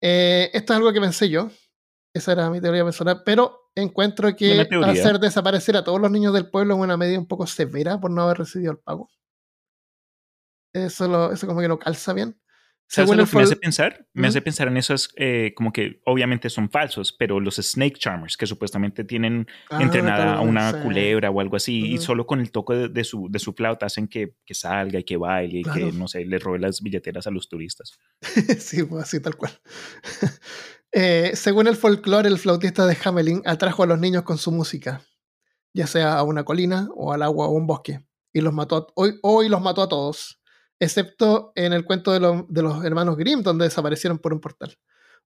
[0.00, 1.50] Eh, esto es algo que pensé yo.
[2.14, 4.54] Esa era mi teoría personal, pero encuentro que
[5.02, 8.10] hacer desaparecer a todos los niños del pueblo es una medida un poco severa por
[8.10, 9.10] no haber recibido el pago.
[10.72, 12.40] Eso, lo- eso como que no calza bien.
[12.90, 14.06] ¿Sabes lo que me hace pensar?
[14.14, 18.36] Me hace pensar en esos, eh, como que obviamente son falsos, pero los Snake Charmers,
[18.36, 20.78] que supuestamente tienen Ah, entrenada a una sí.
[20.82, 23.86] culebra o algo así, y solo con el toque de, de su, de su flauta
[23.86, 27.26] hacen que, que salga y que baile y que, no sé, le robe las billeteras
[27.26, 27.92] a los turistas.
[28.58, 29.52] sí, pues así tal cual.
[30.90, 35.02] Eh, según el folclore, el flautista de Hamelin atrajo a los niños con su música,
[35.74, 38.00] ya sea a una colina o al agua o un bosque,
[38.32, 40.37] y los mató a- hoy, hoy los mató a todos,
[40.80, 44.78] excepto en el cuento de, lo- de los hermanos Grimm, donde desaparecieron por un portal.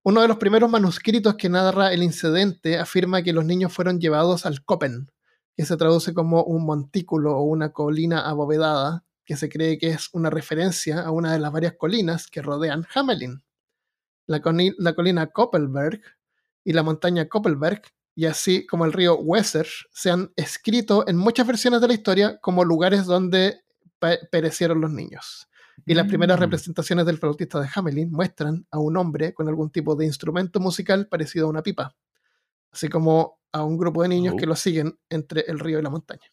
[0.02, 4.46] Uno de los primeros manuscritos que narra el incidente afirma que los niños fueron llevados
[4.46, 5.10] al Copen,
[5.56, 10.08] que se traduce como un montículo o una colina abovedada, que se cree que es
[10.12, 13.42] una referencia a una de las varias colinas que rodean Hamelin
[14.26, 14.40] la,
[14.78, 16.00] la colina Koppelberg
[16.64, 17.82] y la montaña Koppelberg,
[18.14, 22.38] y así como el río Weser, se han escrito en muchas versiones de la historia
[22.40, 23.61] como lugares donde
[24.30, 25.48] perecieron los niños.
[25.86, 26.42] Y las primeras Mm.
[26.42, 31.08] representaciones del flautista de Hamelin muestran a un hombre con algún tipo de instrumento musical
[31.08, 31.96] parecido a una pipa,
[32.72, 34.36] así como a un grupo de niños Oh.
[34.36, 36.26] que lo siguen entre el río y la montaña.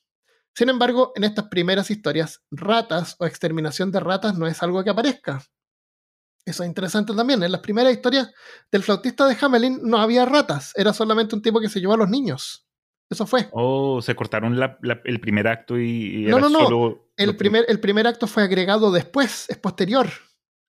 [0.53, 4.89] Sin embargo, en estas primeras historias, ratas o exterminación de ratas no es algo que
[4.89, 5.41] aparezca.
[6.45, 7.41] Eso es interesante también.
[7.43, 8.31] En las primeras historias
[8.71, 11.97] del flautista de Hamelin no había ratas, era solamente un tipo que se llevó a
[11.97, 12.65] los niños.
[13.09, 13.49] Eso fue.
[13.51, 16.59] Oh, se cortaron la- la- el primer acto y, y No, era no, no.
[16.65, 20.07] solo El primer, el primer acto fue agregado después, es posterior.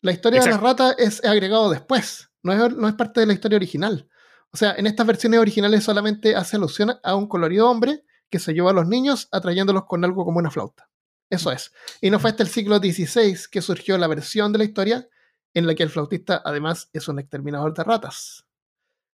[0.03, 3.35] La historia de la rata es agregado después, no es, no es parte de la
[3.35, 4.09] historia original.
[4.53, 8.55] O sea, en estas versiones originales solamente hace alusión a un colorido hombre que se
[8.55, 10.89] lleva a los niños atrayéndolos con algo como una flauta.
[11.29, 11.73] Eso es.
[12.01, 15.07] Y no fue hasta el siglo XVI que surgió la versión de la historia
[15.55, 18.47] en la que el flautista además es un exterminador de ratas.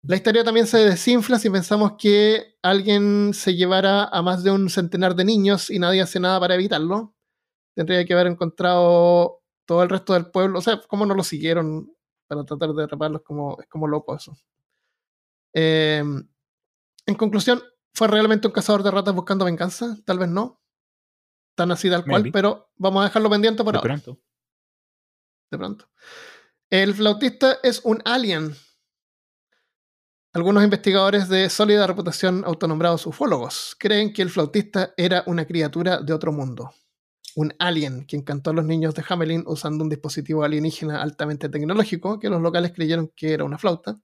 [0.03, 4.71] La historia también se desinfla si pensamos que alguien se llevara a más de un
[4.71, 7.15] centenar de niños y nadie hace nada para evitarlo.
[7.75, 10.59] Tendría que haber encontrado todo el resto del pueblo.
[10.59, 11.95] O sea, ¿cómo no lo siguieron
[12.27, 13.23] para tratar de atraparlos?
[13.23, 14.37] Como, es como loco eso.
[15.53, 16.03] Eh,
[17.07, 17.63] en conclusión,
[17.95, 19.99] ¿fue realmente un cazador de ratas buscando venganza?
[20.07, 20.61] Tal vez no.
[21.55, 22.33] Tan así tal cual, Maybe.
[22.33, 24.21] pero vamos a dejarlo pendiente por de ahora pronto.
[25.51, 25.91] de pronto.
[26.71, 28.55] El flautista es un alien.
[30.33, 36.13] Algunos investigadores de sólida reputación, autonombrados ufólogos, creen que el flautista era una criatura de
[36.13, 36.71] otro mundo.
[37.35, 42.21] Un alien que encantó a los niños de Hamelin usando un dispositivo alienígena altamente tecnológico
[42.21, 44.01] que los locales creyeron que era una flauta.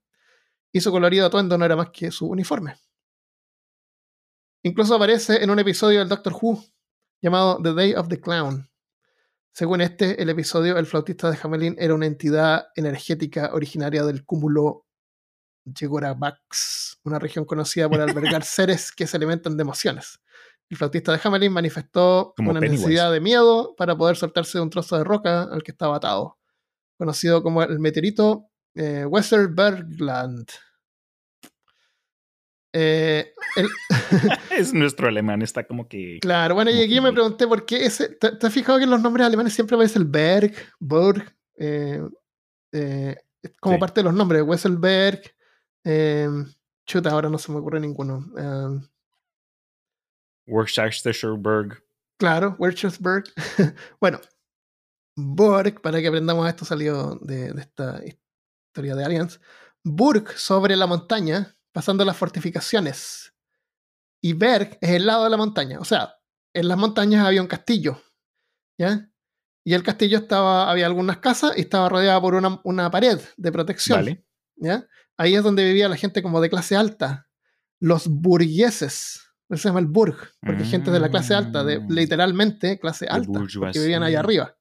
[0.72, 2.74] Y su colorido atuendo no era más que su uniforme.
[4.64, 6.60] Incluso aparece en un episodio del Doctor Who
[7.22, 8.68] llamado The Day of the Clown,
[9.56, 14.85] según este, el episodio, el flautista de Hamelin era una entidad energética originaria del cúmulo
[15.66, 20.20] Yegorabax, una región conocida por albergar seres que se alimentan de emociones.
[20.68, 22.82] El flautista de Hamelin manifestó Como una Pennywise.
[22.86, 26.38] necesidad de miedo para poder soltarse de un trozo de roca al que estaba atado,
[26.98, 29.06] conocido como el meteorito eh.
[32.72, 33.68] Eh, el-
[34.50, 36.18] Es nuestro alemán, está como que.
[36.20, 38.08] Claro, bueno, y aquí me pregunté por qué ese.
[38.10, 41.24] ¿Te, te has fijado que en los nombres alemanes siempre aparece el Berg, Burg?
[41.58, 42.02] eh,
[42.72, 43.16] eh,
[43.60, 43.80] como Sí.
[43.80, 45.22] parte de los nombres, Wesselberg.
[45.86, 46.28] Eh,
[46.84, 48.26] chuta, ahora no se me ocurre ninguno.
[50.46, 51.38] Worcestershire.
[52.18, 53.24] claro, Werchersberg.
[54.00, 54.20] bueno,
[55.16, 59.40] Burg, para que aprendamos esto, salió de, de esta historia de Aliens.
[59.84, 63.32] Burg sobre la montaña, pasando las fortificaciones.
[64.20, 65.78] Y Berg es el lado de la montaña.
[65.78, 66.16] O sea,
[66.52, 68.02] en las montañas había un castillo.
[68.78, 69.10] ¿Ya?
[69.64, 73.52] Y el castillo estaba, había algunas casas y estaba rodeado por una, una pared de
[73.52, 73.98] protección.
[73.98, 74.26] Vale.
[74.56, 74.86] ¿ya?
[75.18, 77.28] Ahí es donde vivía la gente como de clase alta.
[77.80, 79.22] Los burgueses.
[79.48, 81.92] Eso se llama el burg, porque gente de la clase alta, de Mm.
[81.92, 83.80] literalmente clase alta, bourgeoisie.
[83.80, 84.56] vivían allá arriba.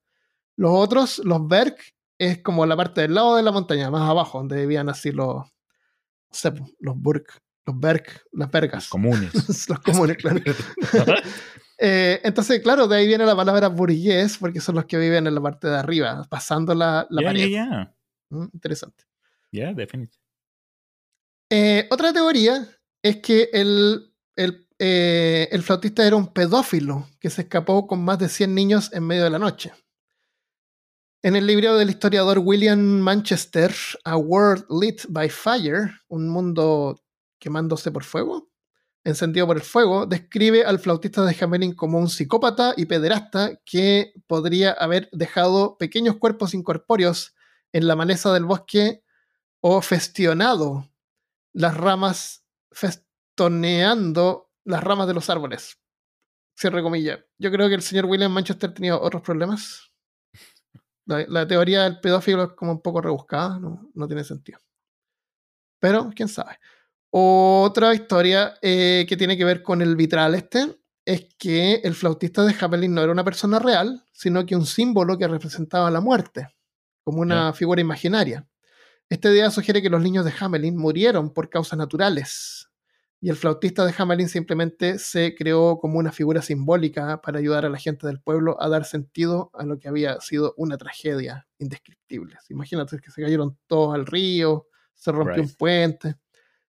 [0.58, 1.76] Los otros, los Berg,
[2.20, 5.38] es como la parte del lado de la montaña, más abajo, donde vivían así los,
[5.38, 5.46] no
[6.32, 7.26] sé, po, los burg,
[7.66, 8.88] los Berg, las Los vergas.
[8.88, 9.32] comunes.
[9.70, 10.40] los comunes, claro.
[11.78, 15.36] Eh, entonces, claro, de ahí viene la palabra burgués, porque son los que viven en
[15.36, 17.50] la parte de arriba, pasando la, la pared.
[17.50, 17.96] ya, ya.
[18.30, 19.04] Mm, Interesante.
[19.52, 20.18] Ya, definitivamente.
[21.50, 22.68] Eh, otra teoría
[23.04, 28.20] es que el, el, eh, el flautista era un pedófilo que se escapó con más
[28.20, 29.74] de 100 niños en medio de la noche.
[31.22, 37.02] En el libro del historiador William Manchester, A World Lit by Fire, un mundo
[37.40, 38.50] quemándose por fuego,
[39.04, 44.14] encendido por el fuego, describe al flautista de Hamelin como un psicópata y pederasta que
[44.28, 47.34] podría haber dejado pequeños cuerpos incorpóreos
[47.72, 49.04] en la maleza del bosque
[49.62, 50.90] o festionado
[51.56, 55.80] las ramas, festoneando las ramas de los árboles.
[56.58, 57.20] Cierre comillas.
[57.38, 59.92] Yo creo que el señor William Manchester tenía otros problemas.
[61.06, 64.60] La, la teoría del pedófilo es como un poco rebuscada, no, no tiene sentido.
[65.80, 66.60] Pero, quién sabe.
[67.12, 72.44] Otra historia eh, que tiene que ver con el vitral este es que el flautista
[72.44, 76.50] de Hamelin no era una persona real, sino que un símbolo que representaba la muerte,
[77.04, 78.46] como una figura imaginaria.
[79.10, 82.68] Esta idea sugiere que los niños de Hamelin murieron por causas naturales.
[83.22, 87.70] Y el flautista de Hamelin simplemente se creó como una figura simbólica para ayudar a
[87.70, 92.38] la gente del pueblo a dar sentido a lo que había sido una tragedia indescriptible.
[92.50, 95.52] Imagínate que se cayeron todos al río, se rompió Right.
[95.52, 96.16] un puente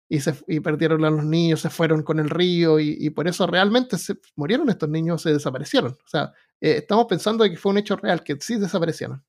[0.09, 3.29] y, se, y perdieron a los niños, se fueron con el río y, y por
[3.29, 5.93] eso realmente se murieron estos niños, se desaparecieron.
[5.93, 9.25] O sea, eh, estamos pensando de que fue un hecho real, que sí desaparecieron.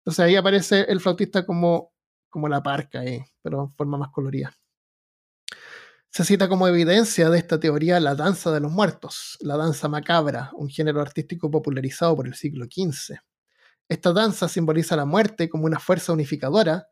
[0.00, 1.92] Entonces ahí aparece el flautista como,
[2.36, 4.54] como la parca, eh, pero en forma más colorida.
[6.10, 10.50] Se cita como evidencia de esta teoría la danza de los muertos, la danza macabra,
[10.52, 13.16] un género artístico popularizado por el siglo XV.
[13.88, 16.88] Esta danza simboliza la muerte como una fuerza unificadora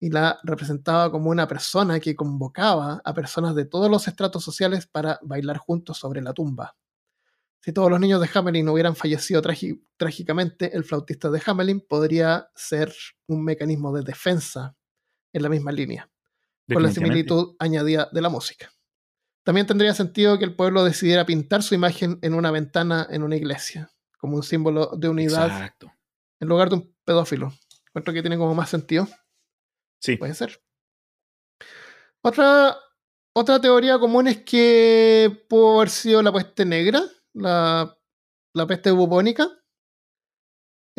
[0.00, 4.88] y la representaba como una persona que convocaba a personas de todos los estratos sociales
[4.88, 6.76] para bailar juntos sobre la tumba.
[7.60, 9.42] Si todos los niños de Hamelin hubieran fallecido
[9.96, 12.92] trágicamente, el flautista de Hamelin podría ser
[13.28, 14.74] un mecanismo de defensa
[15.32, 16.10] en la misma línea
[16.74, 18.70] con la similitud añadida de la música.
[19.44, 23.36] También tendría sentido que el pueblo decidiera pintar su imagen en una ventana en una
[23.36, 25.90] iglesia, como un símbolo de unidad Exacto.
[26.40, 27.52] en lugar de un pedófilo.
[27.86, 29.08] Encuentro que tiene como más sentido.
[30.00, 30.16] Sí.
[30.16, 30.62] Puede ser.
[32.20, 32.76] Otra,
[33.32, 37.96] otra teoría común es que pudo haber sido la peste negra, la,
[38.52, 39.48] la peste bubónica.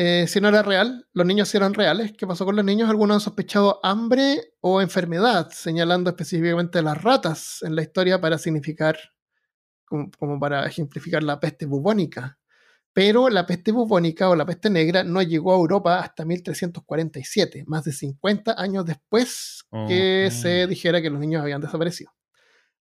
[0.01, 2.13] Eh, si no era real, los niños sí eran reales.
[2.17, 2.89] ¿Qué pasó con los niños?
[2.89, 8.97] Algunos han sospechado hambre o enfermedad, señalando específicamente las ratas en la historia para significar,
[9.83, 12.39] como, como para ejemplificar la peste bubónica.
[12.93, 17.83] Pero la peste bubónica o la peste negra no llegó a Europa hasta 1347, más
[17.83, 22.13] de 50 años después que se dijera que los niños habían desaparecido.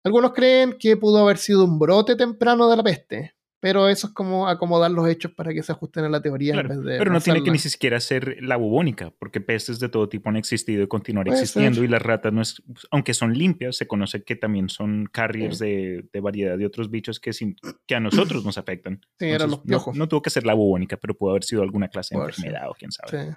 [0.05, 4.13] Algunos creen que pudo haber sido un brote temprano de la peste, pero eso es
[4.13, 6.99] como acomodar los hechos para que se ajusten a la teoría Claro, en vez de.
[6.99, 10.37] pero no tiene que ni siquiera ser la bubónica, porque pestes de todo tipo han
[10.37, 11.83] existido y continuar Puede existiendo.
[11.83, 16.09] Y las ratas, no es, aunque son limpias, se conoce que también son carriers de,
[16.13, 19.01] de variedad de otros bichos que, sin- que a nosotros nos afectan.
[19.19, 19.97] Sí, eran los no- piojos.
[19.97, 22.75] No, tuvo que ser la bubónica, pero pudo haber sido alguna clase de enfermedad o
[22.75, 23.11] quién sabe.
[23.33, 23.37] Sí.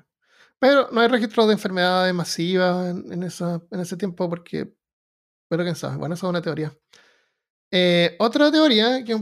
[0.60, 4.72] Pero no hay registros de enfermedades masivas en, en esa, en ese tiempo porque...
[5.50, 5.98] Pero quién sabe.
[5.98, 6.72] Bueno, esa es una teoría.
[7.72, 9.18] Eh, otra teoría que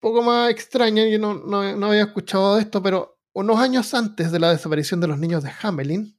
[0.00, 4.32] poco más extraña, yo no, no- no había escuchado de esto, pero unos años antes
[4.32, 6.16] de la desaparición de los niños de Hamelin,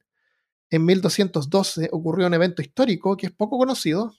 [0.70, 4.14] en 1212 ocurrió un evento histórico que es poco conocido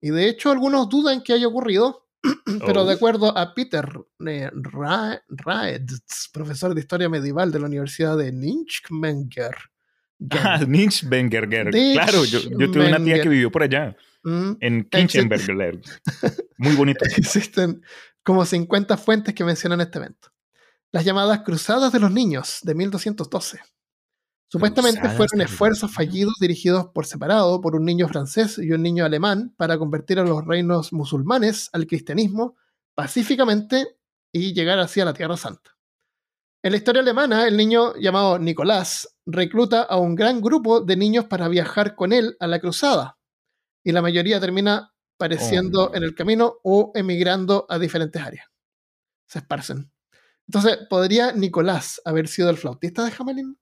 [0.00, 2.08] y de hecho algunos dudan que haya ocurrido,
[2.66, 2.84] pero Oh.
[2.86, 3.86] de acuerdo a Peter
[4.26, 5.22] eh, Ra-
[6.32, 9.54] profesor de historia medieval de la Universidad de Ninchmenger,
[10.30, 11.70] Ah, Ninchbengerger.
[11.70, 15.80] Claro, yo, yo tuve una tía que vivió por allá, Mm, en Kinchenberger.
[16.56, 17.04] Muy bonito.
[17.04, 17.82] Existen
[18.24, 20.30] como 50 fuentes que mencionan este evento.
[20.90, 23.60] Las llamadas Cruzadas de los Niños de 1212.
[24.48, 29.04] Supuestamente Cruzadas fueron esfuerzos fallidos dirigidos por separado por un niño francés y un niño
[29.04, 32.56] alemán para convertir a los reinos musulmanes al cristianismo
[32.94, 33.98] pacíficamente
[34.32, 35.76] y llegar así a la Tierra Santa.
[36.62, 41.26] En la historia alemana, el niño llamado Nicolás recluta a un gran grupo de niños
[41.26, 43.18] para viajar con él a la cruzada,
[43.84, 45.94] y la mayoría termina Oh, no.
[45.94, 48.46] en el camino o emigrando a diferentes áreas.
[49.26, 49.90] Se esparcen.
[50.46, 53.58] Entonces, ¿podría Nicolás haber sido el flautista de Hamelin?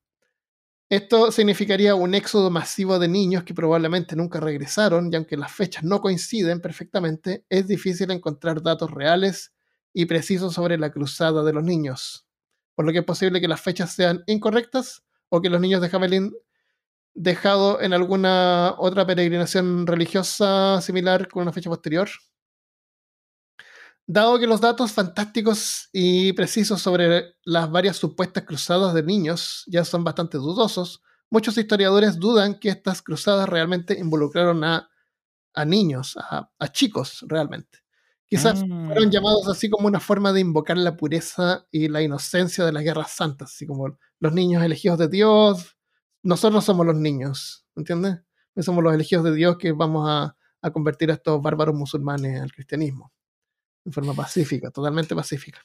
[0.89, 5.85] Esto significaría un éxodo masivo de niños que probablemente nunca regresaron, y aunque las fechas
[5.85, 9.53] no coinciden perfectamente, es difícil encontrar datos reales
[9.95, 12.27] y precisos sobre la cruzada de los niños.
[12.75, 15.89] Por lo que es posible que las fechas sean incorrectas o que los niños de
[15.91, 16.33] Hamelin
[17.15, 22.09] dejado en alguna otra peregrinación religiosa similar con una fecha posterior.
[24.07, 29.85] Dado que los datos fantásticos y precisos sobre las varias supuestas cruzadas de niños ya
[29.85, 34.91] son bastante dudosos, muchos historiadores dudan que estas cruzadas realmente involucraron a,
[35.55, 37.81] a niños, a, a chicos realmente.
[38.29, 38.87] Quizás Mm.
[38.89, 42.85] fueron llamados así como una forma de invocar la pureza y la inocencia de las
[42.85, 45.77] guerras santas, así como los niños elegidos de Dios.
[46.23, 48.21] Nosotros somos los niños, ¿entiendes?
[48.61, 52.53] Somos los elegidos de Dios que vamos a, a convertir a estos bárbaros musulmanes al
[52.53, 53.13] cristianismo.
[53.85, 55.61] En forma pacífica, totalmente pacífica.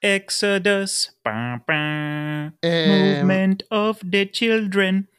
[0.00, 1.14] Exodus.
[1.22, 5.10] pa, pa, Eh, Movement of the children.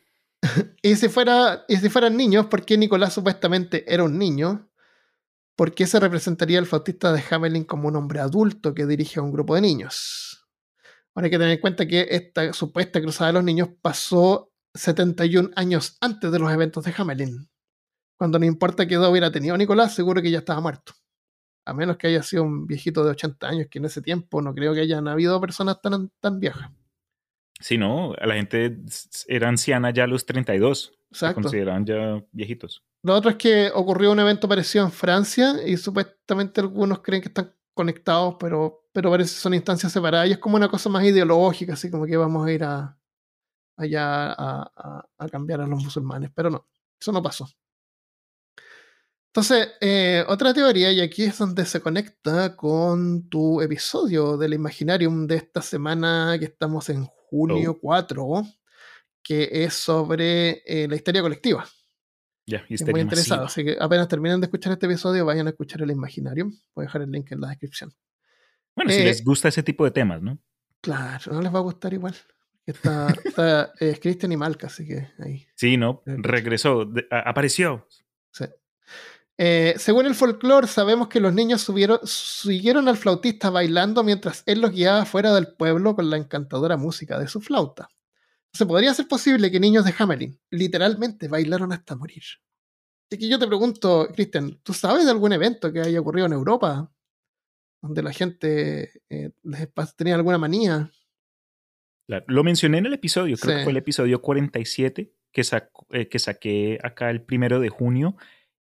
[0.82, 4.70] y, si fuera, y si fueran niños, ¿por qué Nicolás supuestamente era un niño?
[5.56, 9.24] ¿Por qué se representaría el flautista de Hamelin como un hombre adulto que dirige a
[9.24, 10.48] un grupo de niños?
[11.14, 15.52] Ahora hay que tener en cuenta que esta supuesta cruzada de los niños pasó 71
[15.56, 17.50] años antes de los eventos de Hamelin.
[18.18, 20.94] Cuando no importa qué edad hubiera tenido Nicolás, seguro que ya estaba muerto.
[21.66, 24.54] A menos que haya sido un viejito de 80 años, que en ese tiempo no
[24.54, 26.72] creo que hayan habido personas tan, tan viejas.
[27.60, 28.78] Sí, no, la gente
[29.28, 30.84] era anciana ya a los 32.
[30.84, 31.42] Se Exacto.
[31.42, 32.84] consideraban ya viejitos.
[33.04, 37.28] Lo otro es que ocurrió un evento parecido en Francia y supuestamente algunos creen que
[37.28, 41.04] están conectados, pero, pero parece que son instancias separadas y es como una cosa más
[41.04, 42.98] ideológica, así como que vamos a ir a,
[43.82, 46.68] allá a, a- a cambiar a los musulmanes, pero no,
[47.00, 47.48] eso no pasó.
[49.28, 55.26] Entonces, eh, otra teoría, y aquí es donde se conecta con tu episodio del Imaginarium
[55.26, 57.80] de esta semana que estamos en junio Oh.
[57.80, 58.44] 4,
[59.24, 61.66] que es sobre eh, la historia colectiva.
[62.46, 63.44] Ya, Es muy interesado.
[63.44, 63.46] masiva.
[63.46, 66.52] Así que apenas terminen de escuchar este episodio, vayan a escuchar el Imaginarium.
[66.76, 67.94] Voy a dejar el link en la descripción.
[68.76, 70.38] Bueno, si Eh, les gusta ese tipo de temas, ¿no?
[70.82, 72.16] Claro, no les va a gustar igual.
[72.72, 75.48] Está, está es Christian y Malca, así que ahí.
[75.56, 76.02] Sí, ¿no?
[76.06, 77.88] Eh, Regresó, de- a- apareció.
[78.32, 78.46] sí.
[79.38, 84.62] Eh, según el folclore, sabemos que los niños subieron, siguieron al flautista bailando mientras él
[84.62, 87.90] los guiaba fuera del pueblo con la encantadora música de su flauta.
[88.54, 92.22] Se podría ser posible que niños de Hamelin literalmente bailaron hasta morir.
[93.10, 96.34] Y que yo te pregunto, Cristian, ¿tú sabes de algún evento que haya ocurrido en
[96.34, 96.92] Europa?
[97.82, 99.32] Donde la gente eh,
[99.98, 100.92] tenía alguna manía.
[102.28, 105.42] Lo mencioné en el episodio, creo que fue el episodio 47 que,
[105.92, 108.16] eh, que saqué acá el primero de junio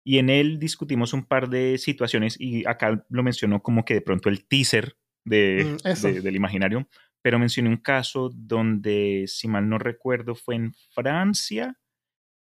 [0.04, 4.00] y en él discutimos un par de situaciones y acá lo mencionó como que de
[4.00, 6.88] pronto el teaser de, mm, del imaginario,
[7.22, 11.78] pero mencioné un caso donde, si mal no recuerdo, fue en Francia,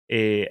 [0.09, 0.49] eh,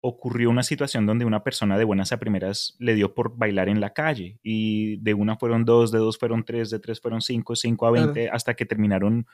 [0.00, 3.80] ocurrió una situación donde una persona de buenas a primeras le dio por bailar en
[3.80, 7.54] la calle y de una fueron dos, de dos fueron tres, de tres fueron cinco,
[7.54, 9.26] cinco a veinte, hasta que terminaron,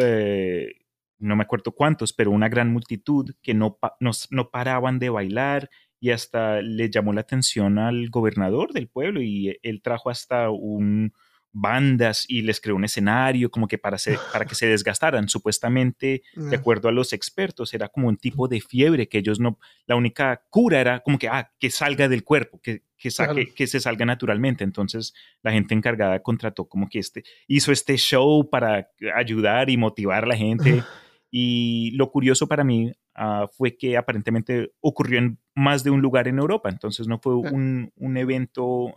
[0.00, 0.74] eh,
[1.18, 5.70] no me acuerdo cuántos, pero una gran multitud que no, no, no paraban de bailar
[6.00, 11.12] y hasta le llamó la atención al gobernador del pueblo y él trajo hasta un
[11.58, 13.96] bandas y les creó un escenario como que para,
[14.32, 15.28] para que se desgastaran.
[15.28, 19.58] Supuestamente, de acuerdo a los expertos, era como un tipo de fiebre que ellos no,
[19.86, 23.66] la única cura era como que, ah, que salga del cuerpo, que, que, saque, que
[23.66, 24.64] se salga naturalmente.
[24.64, 30.24] Entonces, la gente encargada contrató como que este, hizo este show para ayudar y motivar
[30.24, 30.82] a la gente.
[31.28, 36.28] Y lo curioso para mí ah, fue que aparentemente ocurrió en más de un lugar
[36.28, 38.94] en Europa, entonces no fue un, un evento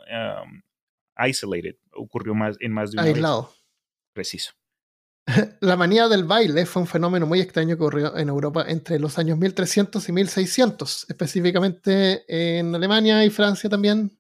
[1.27, 3.53] isolated, ocurrió más, en más de un Aislado.
[4.13, 4.51] Preciso.
[5.61, 9.17] La manía del baile fue un fenómeno muy extraño que ocurrió en Europa entre los
[9.19, 14.11] años 1300 y 1600, específicamente en Alemania y Francia también.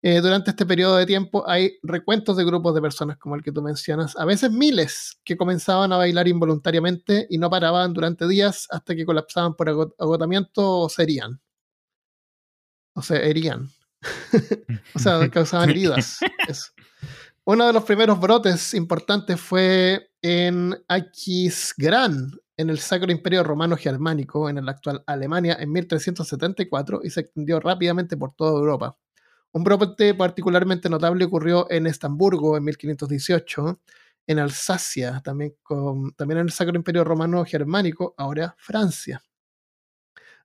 [0.00, 3.50] Eh, durante este periodo de tiempo hay recuentos de grupos de personas como el que
[3.50, 8.68] tú mencionas, a veces miles, que comenzaban a bailar involuntariamente y no paraban durante días
[8.70, 11.40] hasta que colapsaban por agotamiento o serían.
[12.94, 13.70] O se herían.
[14.94, 16.20] o sea, causaban heridas.
[17.44, 24.50] Uno de los primeros brotes importantes fue en Aquisgrán, en el Sacro Imperio Romano Germánico,
[24.50, 28.98] en la actual Alemania, en 1374, y se extendió rápidamente por toda Europa.
[29.52, 33.80] Un brote particularmente notable ocurrió en Estamburgo en 1518,
[34.26, 35.54] en Alsacia, también,
[36.16, 39.22] también en el Sacro Imperio Romano Germánico, ahora Francia.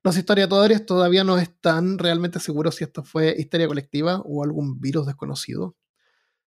[0.04, 5.08] Los historiadores todavía no están realmente seguros si esto fue histeria colectiva o algún virus
[5.08, 5.78] desconocido.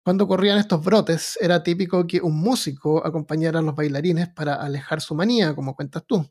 [0.03, 4.99] Cuando ocurrían estos brotes, era típico que un músico acompañara a los bailarines para alejar
[4.99, 6.29] su manía, como cuentas tú.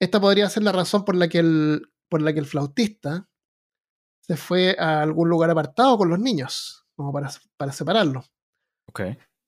[0.00, 3.28] Esta podría ser la razón por la que el, por la que el flautista
[4.20, 8.30] se fue a algún lugar apartado con los niños, como para, para separarlos.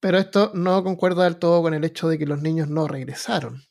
[0.00, 3.64] Pero esto no concuerda del todo con el hecho de que los niños no regresaron.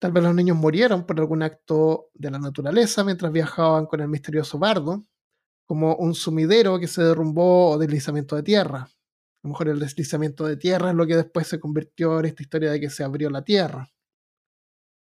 [0.00, 4.08] Tal vez los niños murieron por algún acto de la naturaleza mientras viajaban con el
[4.08, 5.04] misterioso bardo,
[5.66, 8.78] como un sumidero que se derrumbó o deslizamiento de tierra.
[8.80, 12.42] A lo mejor el deslizamiento de tierra es lo que después se convirtió en esta
[12.42, 13.90] historia de que se abrió la tierra.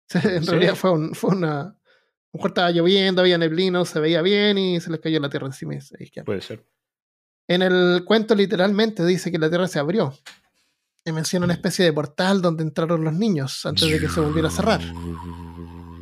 [0.25, 1.61] en realidad fue, una.
[1.61, 5.31] A lo mejor estaba lloviendo, había neblino, se veía bien y se les cayó la
[5.31, 5.75] tierra encima.
[6.25, 6.67] Puede ser.
[7.47, 10.13] En el cuento literalmente dice que la tierra se abrió
[11.13, 14.51] menciona una especie de portal donde entraron los niños antes de que se volviera a
[14.51, 14.81] cerrar.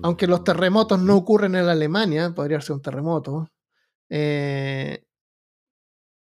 [0.03, 3.51] Aunque los terremotos no ocurren en Alemania, podría ser un terremoto,
[4.09, 5.05] eh,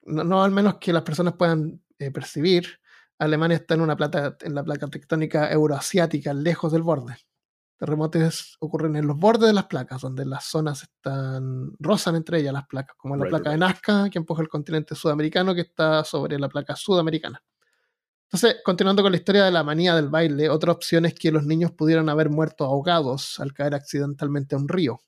[0.04, 2.80] no, al menos que las personas puedan eh, percibir,
[3.18, 7.16] Alemania está en, una plata, en la placa tectónica euroasiática, lejos del borde.
[7.78, 12.52] Terremotos ocurren en los bordes de las placas, donde las zonas están rozan entre ellas
[12.52, 16.38] las placas, como la placa de Nazca, que empuja el continente sudamericano, que está sobre
[16.38, 17.42] la placa sudamericana.
[18.32, 21.44] Entonces, continuando con la historia de la manía del baile, otra opción es que los
[21.44, 25.02] niños pudieran haber muerto ahogados al caer accidentalmente a un río.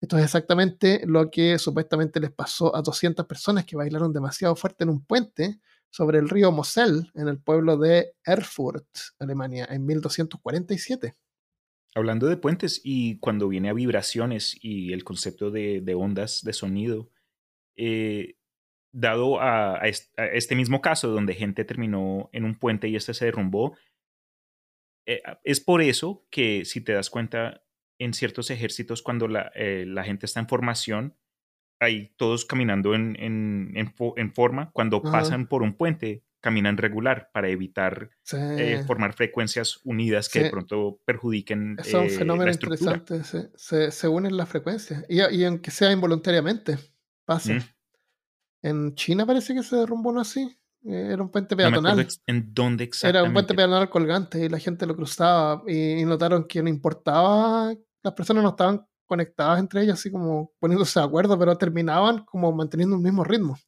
[0.00, 4.82] Esto es exactamente lo que supuestamente les pasó a 200 personas que bailaron demasiado fuerte
[4.82, 8.88] en un puente sobre el río Mosel en el pueblo de Erfurt,
[9.20, 11.14] Alemania, en 1247.
[11.94, 17.08] Hablando de puentes y cuando viene a vibraciones y el concepto de, ondas de sonido,
[17.76, 18.37] eh,
[18.92, 23.76] dado a, este mismo caso donde gente terminó en un puente y este se derrumbó,
[25.06, 27.64] eh, es por eso que si te das cuenta
[27.98, 31.16] en ciertos ejércitos cuando la, eh, gente está en formación,
[31.80, 38.10] hay todos caminando en, en, forma, cuando pasan por un puente caminan regular para evitar
[38.32, 41.76] eh, formar frecuencias unidas que de pronto perjudiquen.
[41.78, 46.78] Es un fenómeno interesante, se, se, unen las frecuencias y, y aunque sea involuntariamente,
[47.24, 47.54] pasa.
[47.54, 47.62] Mm.
[48.62, 50.58] En China parece que se derrumbó uno así.
[50.84, 52.06] Eh, era un puente peatonal.
[52.26, 53.18] ¿En dónde exactamente?
[53.18, 57.74] Era un puente peatonal colgante y la gente lo cruzaba y, notaron que no importaba,
[58.02, 62.52] las personas no estaban conectadas entre ellas, así como poniéndose de acuerdo, pero terminaban como
[62.52, 63.58] manteniendo un mismo ritmo.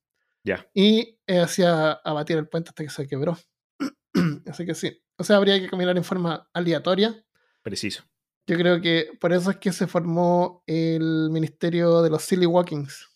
[0.45, 0.66] Ya.
[0.74, 3.36] Y eh, hacía abatir el puente hasta que se quebró.
[4.47, 5.03] así que sí.
[5.16, 7.24] O sea, habría que caminar en forma aleatoria.
[7.62, 8.05] Preciso.
[8.47, 13.09] Yo creo que por eso es que se formó el Ministerio de los Silly Walkings.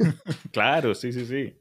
[0.52, 1.56] claro, sí, sí, sí.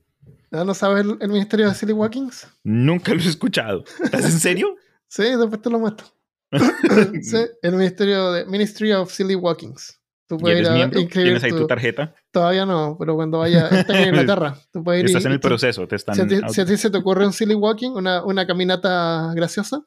[0.51, 2.47] ¿No, ¿No sabes el, el Ministerio de Silly Walkings?
[2.63, 3.83] Nunca lo he escuchado.
[4.03, 4.75] ¿Estás en serio?
[5.11, 6.05] Sí, después te lo muestro.
[7.23, 9.99] sí, el Ministerio de Ministry of Silly Walkings.
[10.27, 12.13] Tú ¿Y puedes ir a inscribir ¿Tienes ahí tu- tu tarjeta?
[12.31, 15.33] Todavía no, pero cuando vaya, está en Inglaterra, tú puedes ir y- Estás en y
[15.35, 16.13] el tú- proceso, te están...
[16.15, 19.31] Si a, ti, si a ti se te ocurre un silly walking, una, una caminata
[19.33, 19.83] graciosa,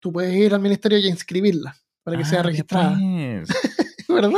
[0.00, 2.98] tú puedes ir al ministerio y inscribirla para que Ah, sea vea registrada.
[2.98, 3.48] pues.
[4.08, 4.30] ¿Verdad?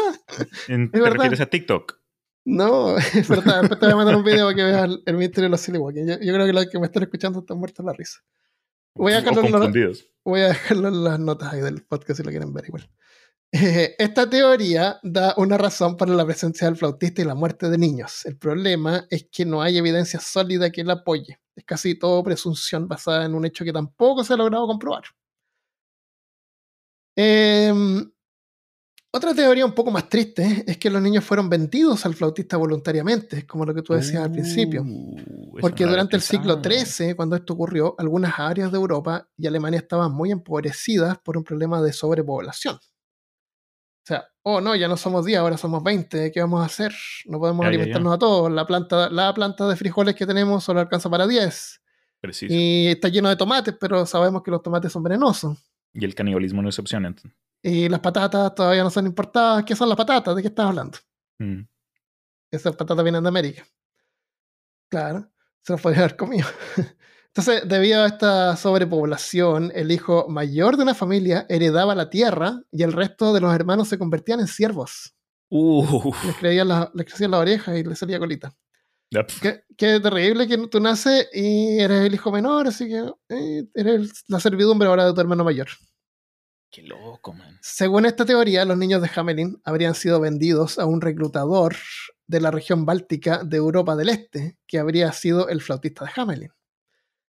[0.69, 1.15] En- ¿Te verdad.
[1.15, 1.99] refieres a TikTok?
[2.45, 3.61] No, es verdad.
[3.63, 5.79] Después te voy a mandar un video para que veas el, ministerio de los silly
[5.79, 6.07] walking.
[6.07, 8.21] Yo, yo creo que los que me están escuchando están muertos de la risa.
[8.95, 9.71] Voy a dejarlo.
[10.25, 12.89] Voy a dejarlo en las notas ahí del podcast si lo quieren ver igual.
[13.53, 17.79] Eh, esta teoría da una razón para la presencia del flautista y la muerte de
[17.79, 18.25] niños.
[18.27, 21.39] El problema es que no hay evidencia sólida que la apoye.
[21.55, 25.05] Es casi todo presunción basada en un hecho que tampoco se ha logrado comprobar.
[27.17, 28.11] Em,
[29.17, 33.47] otra teoría un poco más triste es que los niños fueron vendidos al flautista voluntariamente,
[33.47, 34.83] como lo que tú decías al principio.
[34.85, 36.61] Uh, Porque durante el siglo.
[36.61, 41.45] XIII, cuando esto ocurrió, algunas áreas de Europa y Alemania estaban muy empobrecidas por un
[41.45, 42.75] problema de sobrepoblación.
[42.75, 46.93] O sea, oh no, ya no somos 10, ahora somos 20, ¿qué vamos a hacer?
[47.27, 47.79] No podemos Ya, ya, ya.
[47.79, 48.51] alimentarnos a todos.
[48.51, 51.81] La planta, la planta de frijoles que tenemos solo alcanza para 10.
[52.21, 52.53] Preciso.
[52.53, 55.57] Y está lleno de tomates, pero sabemos que los tomates son venenosos.
[55.93, 57.07] Y el canibalismo no es opción.
[57.07, 57.33] entonces.
[57.67, 59.65] Y las patatas todavía no son importadas.
[59.65, 60.37] ¿Qué son las patatas?
[60.37, 60.99] ¿De qué estás hablando?
[61.39, 61.63] Mm.
[62.51, 63.67] Esas patatas vienen de América.
[64.91, 65.31] Claro,
[65.63, 66.47] se las podría haber comido.
[67.29, 72.83] Entonces, debido a esta sobrepoblación, el hijo mayor de una familia heredaba la tierra y
[72.85, 75.15] el resto de los hermanos se convertían en siervos.
[75.49, 76.25] Uf.
[76.27, 78.55] Les, creían la- les crecían la oreja y les salía colita.
[79.41, 84.25] Qué, qué terrible que tú naces y eres el hijo menor, así que eh, eres
[84.29, 85.69] la servidumbre ahora de tu hermano mayor.
[87.61, 91.77] Según esta teoría, los niños de Hamelin habrían sido vendidos a un reclutador
[92.27, 96.53] de la región báltica de Europa del Este, que habría sido el flautista de Hamelin.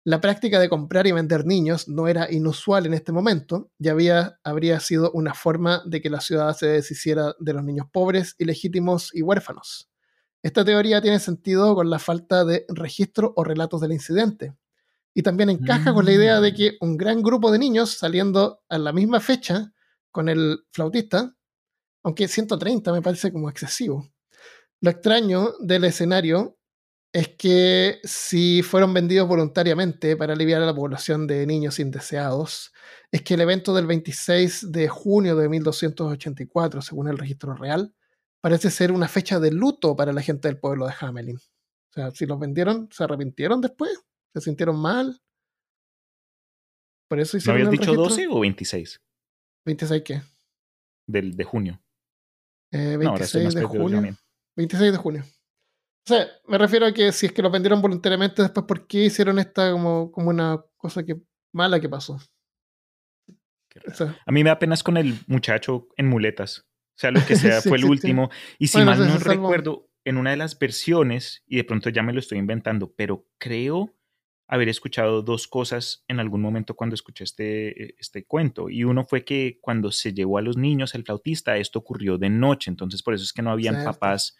[0.04, 4.40] La práctica de comprar y vender niños no era inusual en este momento, y había,
[4.44, 9.14] habría sido una forma de que la ciudad se deshiciera de los niños pobres, ilegítimos
[9.14, 9.90] y huérfanos.
[10.44, 14.56] Esta teoría tiene sentido con la falta de registro o relatos del incidente,
[15.18, 18.78] y también encaja con la idea de que un gran grupo de niños saliendo a
[18.78, 19.74] la misma fecha
[20.11, 21.36] con el flautista,
[22.03, 24.07] aunque 130 me parece como excesivo.
[24.80, 26.59] Lo extraño del escenario
[27.11, 32.72] es que si fueron vendidos voluntariamente para aliviar a la población de niños indeseados,
[33.11, 37.91] es que el evento del 26 de junio de 1284, según el registro real,
[38.39, 41.38] parece ser una fecha de luto para la gente del pueblo de Hamelin.
[41.38, 43.97] O sea, si los vendieron, ¿se arrepintieron después?
[44.34, 45.20] ¿Se sintieron mal?
[47.10, 48.10] Por eso ¿No hicieron habías el dicho registro.
[48.16, 49.02] 12 o 26
[49.66, 50.22] ¿26 qué?
[51.08, 51.82] del, de junio?
[52.72, 53.96] Eh, No, ahora estoy 26 más de junio.
[53.98, 54.18] también.
[54.58, 55.24] 26 de junio.
[55.26, 59.06] O sea, me refiero a que si es que los vendieron voluntariamente, después, ¿por qué
[59.06, 61.22] hicieron esta como, como una cosa que
[61.54, 62.18] mala que pasó?
[63.88, 66.60] O sea, A mí me da penas con el muchacho en muletas.
[66.60, 67.92] O sea, lo que sea, Sí, fue el sí, sí.
[67.92, 68.30] último.
[68.58, 72.02] Y si Bueno, mal no recuerdo, en una de las versiones, y de pronto ya
[72.04, 73.94] me lo estoy inventando, pero creo
[74.48, 78.70] haber escuchado dos cosas en algún momento cuando escuché este, este cuento.
[78.70, 82.30] Y uno fue que cuando se llevó a los niños el flautista, esto ocurrió de
[82.30, 82.72] noche.
[82.72, 83.91] Entonces, por eso es que no habían Cierto.
[83.91, 84.38] papás,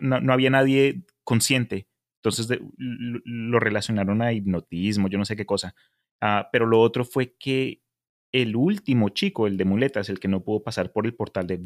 [0.00, 1.86] no, no había nadie consciente.
[2.22, 5.74] Entonces de- lo, relacionaron a hipnotismo, yo no sé qué cosa.
[6.20, 7.82] Ah, pero lo otro fue que
[8.32, 11.60] el último chico, el de muletas, el que no pudo pasar por el portal de...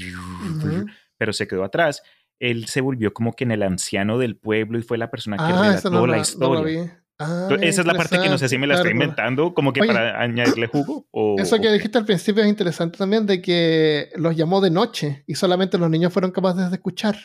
[1.16, 2.03] pero se quedó atrás,
[2.39, 5.43] él se volvió como que en el anciano del pueblo y fue la persona que
[5.53, 7.00] Ah, relató no, la historia.
[7.23, 9.83] Ah, Esa es la parte que no sé si me la estoy inventando, como que
[9.83, 11.07] Oye, para añadirle jugo.
[11.11, 15.23] O, Eso que dijiste al principio es interesante también, de que los llamó de noche
[15.27, 17.18] y solamente los niños fueron capaces de escuchar.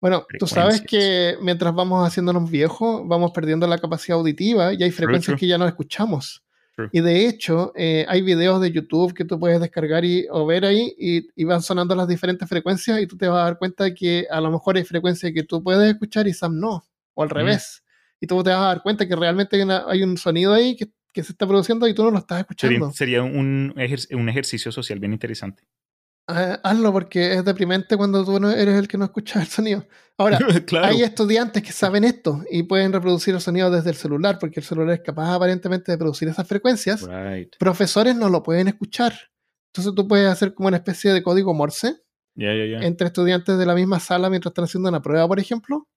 [0.00, 4.90] Bueno, tú sabes que mientras vamos haciéndonos viejos, vamos perdiendo la capacidad auditiva y hay
[4.90, 5.40] frecuencias true.
[5.40, 6.42] que ya no escuchamos.
[6.74, 6.88] True.
[6.92, 10.64] Y de hecho, eh, hay videos de YouTube que tú puedes descargar y, o ver
[10.64, 13.84] ahí y, y van sonando las diferentes frecuencias y tú te vas a dar cuenta
[13.84, 17.22] de que a lo mejor hay frecuencias que tú puedes escuchar y Sam no, o
[17.22, 17.82] al revés.
[18.20, 20.76] Y tú te vas a dar cuenta que realmente hay, una- hay un sonido ahí
[20.76, 22.90] que, que se está produciendo y tú no lo estás escuchando.
[22.92, 25.64] sería un, ejer- un ejercicio social bien interesante.
[26.30, 29.86] Ah, hazlo porque es deprimente cuando tú no eres el que no escucha el sonido.
[30.18, 30.86] Ahora, claro.
[30.88, 34.66] hay estudiantes que saben esto y pueden reproducir el sonido desde el celular porque el
[34.66, 37.02] celular es capaz aparentemente de producir esas frecuencias.
[37.08, 37.56] Right.
[37.58, 39.14] Profesores no lo pueden escuchar.
[39.72, 41.94] Entonces tú puedes hacer como una especie de código Morse
[42.82, 45.88] entre estudiantes de la misma sala mientras están haciendo una prueba, por ejemplo,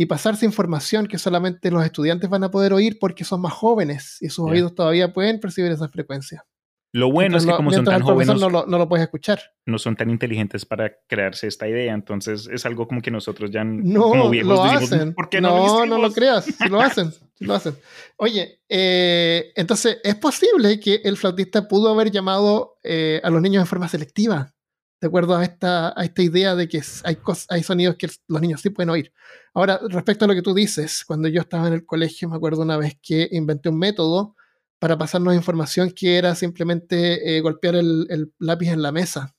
[0.00, 4.16] y pasarse información que solamente los estudiantes van a poder oír porque son más jóvenes
[4.20, 6.44] y sus oídos todavía pueden percibir esas frecuencias.
[6.92, 9.40] Lo bueno es que como son tan jóvenes, no lo, no lo puedes escuchar.
[9.66, 11.92] no son tan inteligentes para crearse esta idea.
[11.92, 15.14] Entonces es algo como que nosotros ya No, como viejos lo decimos, hacen.
[15.14, 16.44] ¿por qué no, no, no, lo creas.
[16.44, 17.12] Si lo hacen.
[17.34, 17.74] si lo hacen.
[18.18, 23.62] Oye, eh, entonces es posible que el flautista pudo haber llamado eh, a los niños
[23.62, 24.54] en forma selectiva,
[25.00, 28.40] de acuerdo a esta, a esta idea de que hay, cos- hay sonidos que los
[28.40, 29.12] niños sí pueden oír.
[29.54, 32.62] Ahora, respecto a lo que tú dices, cuando yo estaba en el colegio, me acuerdo
[32.62, 34.34] una vez que inventé un método
[34.78, 39.34] para pasarnos información que era simplemente eh, golpear el, el lápiz en la mesa.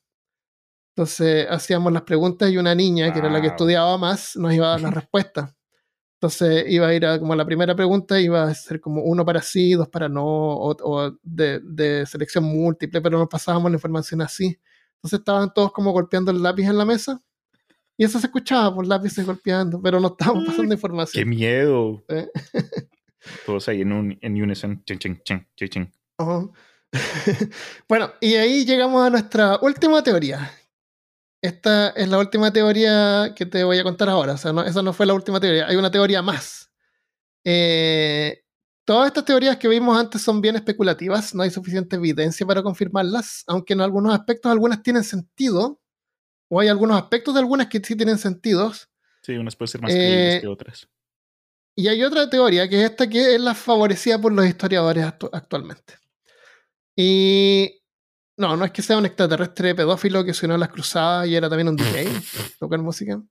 [0.95, 4.67] Entonces hacíamos las preguntas y una niña, que era la que estudiaba más, nos iba
[4.67, 5.53] a dar las respuestas.
[6.15, 9.41] Entonces iba a ir a como la primera pregunta, iba a ser como uno para
[9.41, 14.21] sí, dos para no, o, o de, de selección múltiple, pero nos pasábamos la información
[14.21, 14.59] así.
[14.99, 17.21] Entonces estaban todos como golpeando el lápiz en la mesa
[17.97, 21.29] y eso se escuchaba por lápices golpeando, pero no estábamos pasando ¡Qué información.
[21.29, 22.03] miedo!
[22.09, 22.29] ¿eh?
[23.45, 24.81] Todos ahí en, un, en unison.
[24.85, 25.93] Chin, chin, chin, chin, chin.
[26.17, 26.47] Ajá.
[27.89, 30.51] bueno, y ahí llegamos a nuestra última teoría.
[31.41, 34.33] Esta es la última teoría que te voy a contar ahora.
[34.33, 35.67] O sea, no, esa no fue la última teoría.
[35.67, 36.71] Hay una teoría más.
[37.45, 38.43] Eh,
[38.89, 41.35] todas estas teorías que vimos antes son bien especulativas.
[41.35, 43.43] No hay suficiente evidencia para confirmarlas.
[43.45, 45.79] Aunque en algunos aspectos algunas tienen sentido.
[46.49, 48.89] O hay algunos aspectos de algunas que sí tienen sentidos.
[49.21, 50.87] Sí, unas pueden ser más Eh, creíbles que otras.
[51.75, 55.29] Y hay otra teoría, que es esta que es la favorecida por los historiadores actu-
[55.31, 55.93] actualmente.
[56.95, 57.79] Y
[58.37, 61.35] no, no es que sea un extraterrestre pedófilo que se unió a las cruzadas y
[61.35, 62.05] era también un DJ,
[62.59, 63.21] tocar música.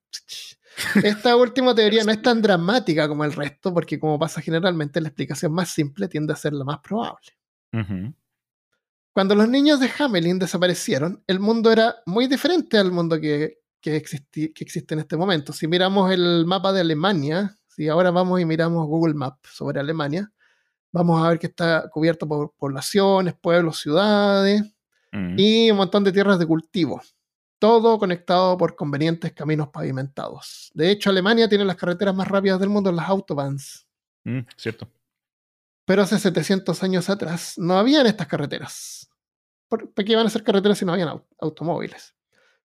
[1.03, 5.09] Esta última teoría no es tan dramática como el resto, porque como pasa generalmente, la
[5.09, 7.29] explicación más simple tiende a ser la más probable.
[9.13, 14.01] Cuando los niños de Hamelin desaparecieron, el mundo era muy diferente al mundo que, que,
[14.03, 15.53] existi- que existe en este momento.
[15.53, 20.31] Si miramos el mapa de Alemania, si ahora vamos y miramos Google Maps sobre Alemania,
[20.93, 24.63] vamos a ver que está cubierto por poblaciones, pueblos, ciudades
[25.11, 25.37] Mm.
[25.39, 27.01] y un montón de tierras de cultivo.
[27.59, 30.71] Todo conectado por convenientes caminos pavimentados.
[30.75, 33.87] De hecho, Alemania tiene las carreteras más rápidas del mundo, las autobahns.
[34.25, 34.89] Mm, cierto.
[35.85, 39.11] Pero hace 700 años atrás no habían estas carreteras.
[39.69, 42.15] ¿Por, ¿por qué iban a ser carreteras si no habían au- automóviles?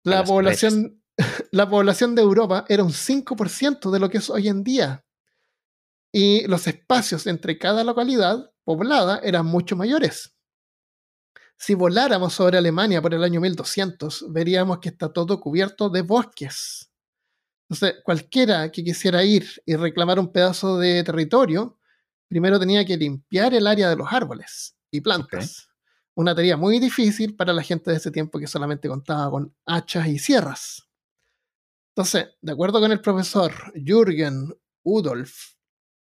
[0.03, 1.03] La población,
[1.51, 5.05] la población de Europa era un 5% de lo que es hoy en día.
[6.11, 10.35] Y los espacios entre cada localidad poblada eran mucho mayores.
[11.63, 16.91] Si voláramos sobre Alemania por el año 1200, veríamos que está todo cubierto de bosques.
[17.69, 21.77] Entonces, cualquiera que quisiera ir y reclamar un pedazo de territorio,
[22.27, 25.69] primero tenía que limpiar el área de los árboles y plantas.
[26.15, 30.07] Una tarea muy difícil para la gente de ese tiempo que solamente contaba con hachas
[30.07, 30.89] y sierras.
[31.89, 34.51] Entonces, de acuerdo con el profesor Jürgen
[34.81, 35.53] Udolf,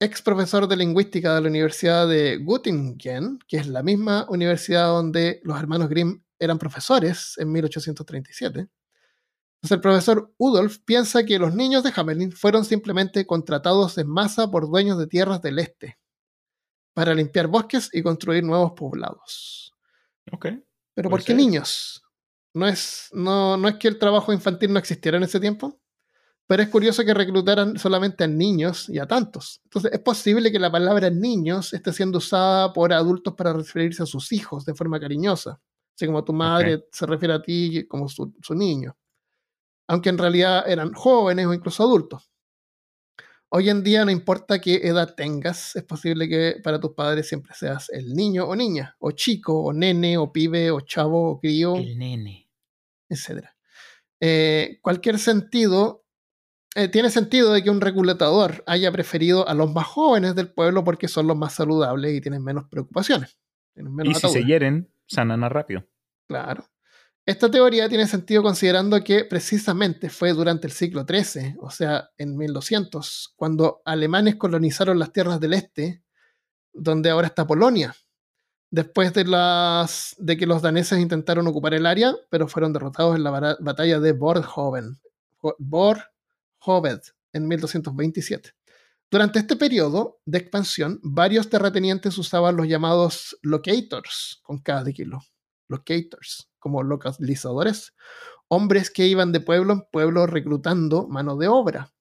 [0.01, 5.41] ex profesor de lingüística de la Universidad de Göttingen, que es la misma universidad donde
[5.43, 8.61] los hermanos Grimm eran profesores en 1837.
[8.61, 14.51] Entonces, el profesor Udolf piensa que los niños de Hamelin fueron simplemente contratados en masa
[14.51, 15.99] por dueños de tierras del este
[16.95, 19.75] para limpiar bosques y construir nuevos poblados.
[20.31, 20.47] Ok.
[20.95, 22.05] Pero ¿por qué niños?
[22.55, 25.81] ¿No es, no, ¿No es que el trabajo infantil no existiera en ese tiempo?
[26.49, 29.61] Pero es curioso que reclutaran solamente a niños y a tantos.
[29.65, 34.07] Entonces, es posible que la palabra niños esté siendo usada por adultos para referirse a
[34.07, 35.61] sus hijos de forma cariñosa.
[35.95, 38.97] Así como tu madre se refiere a ti como su, su niño.
[39.89, 42.31] Aunque en realidad eran jóvenes o incluso adultos.
[43.51, 47.55] Hoy en día no importa qué edad tengas, es posible que para tus padres siempre
[47.55, 51.77] seas el niño o niña, o chico, o nene, o pibe, o chavo, o crío,
[51.77, 52.49] El nene.
[53.09, 53.47] etc.
[54.21, 56.05] Eh, cualquier sentido,
[56.79, 60.85] eh, tiene sentido de que un reclutador haya preferido a los más jóvenes del pueblo
[60.85, 63.37] porque son los más saludables y tienen menos preocupaciones.
[63.75, 65.85] Tienen menos Y si se hieren, sanan más rápido.
[66.29, 66.65] Claro.
[67.27, 72.37] Esta teoría tiene sentido considerando que precisamente fue durante el siglo XIII, o sea, en
[72.37, 76.05] 1200, cuando alemanes colonizaron las tierras del este,
[76.73, 77.95] donde ahora está Polonia,
[78.71, 83.25] después de, las, de que los daneses intentaron ocupar el área, pero fueron derrotados en
[83.25, 85.01] la batalla de Borhoven,
[86.65, 87.01] Borhoved
[87.33, 88.51] en 1227.
[89.11, 95.21] Durante este periodo de expansión, varios terratenientes usaban los llamados locators, con de kilo,
[95.69, 97.95] locators, como localizadores,
[98.49, 101.93] hombres que iban de pueblo en pueblo reclutando mano de obra.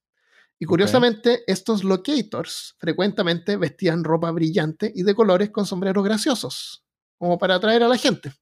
[0.60, 6.84] Y curiosamente, estos locators frecuentemente vestían ropa brillante y de colores con sombreros graciosos,
[7.18, 8.34] como para atraer a la gente.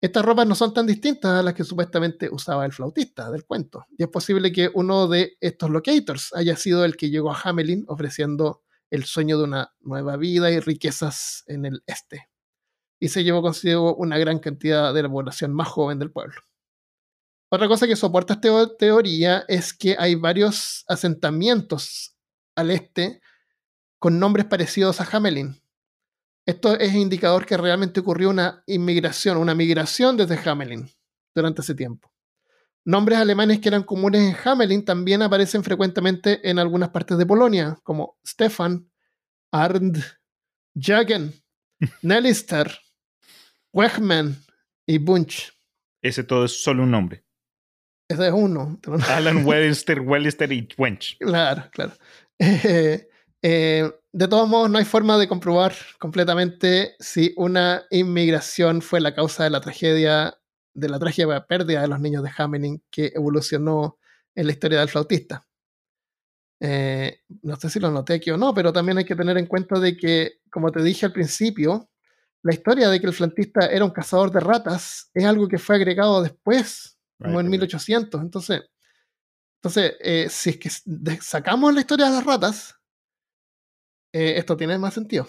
[0.00, 3.84] Estas ropas no son tan distintas a las que supuestamente usaba el flautista del cuento,
[3.96, 7.84] y es posible que uno de estos locators haya sido el que llegó a Hamelin
[7.88, 12.28] ofreciendo el sueño de una nueva vida y riquezas en el este.
[13.00, 16.40] y se llevó consigo una gran cantidad de la población más joven del pueblo.
[17.50, 22.16] Otra cosa que soporta esta teoría es que hay varios asentamientos
[22.56, 23.20] al este
[23.98, 25.60] con nombres parecidos a Hamelin.
[26.48, 30.88] Esto es indicador que realmente ocurrió una inmigración, una migración desde Hamelin
[31.34, 32.10] durante ese tiempo.
[32.86, 37.78] Nombres alemanes que eran comunes en Hamelin también aparecen frecuentemente en algunas partes de Polonia,
[37.82, 38.90] como Stefan,
[39.52, 40.02] Arnd,
[40.74, 41.34] Jagen,
[42.00, 42.78] Nellister,
[43.74, 44.34] Wegman
[44.86, 45.52] y Bunch.
[46.00, 47.26] Ese todo es solo un nombre.
[48.08, 48.80] Ese es uno.
[49.10, 51.18] Alan Wellister, Wellister y Wench.
[51.18, 51.92] Claro, claro.
[53.40, 53.88] Eh,
[54.18, 59.44] de todos modos, no hay forma de comprobar completamente si una inmigración fue la causa
[59.44, 60.36] de la tragedia,
[60.74, 63.96] de la trágica pérdida de los niños de Hamelin que evolucionó
[64.34, 65.46] en la historia del flautista.
[66.58, 69.46] Eh, no sé si lo noté aquí o no, pero también hay que tener en
[69.46, 71.88] cuenta de que, como te dije al principio,
[72.42, 75.76] la historia de que el flautista era un cazador de ratas es algo que fue
[75.76, 78.20] agregado después, como en 1800.
[78.20, 78.62] Entonces,
[79.58, 80.70] entonces eh, si es que
[81.20, 82.77] sacamos la historia de las ratas,
[84.12, 85.28] eh, esto tiene más sentido.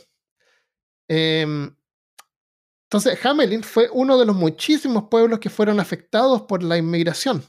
[1.07, 1.75] Em,
[2.91, 7.43] entonces, Hamelin fue uno de los muchísimos pueblos que fueron afectados por la inmigración.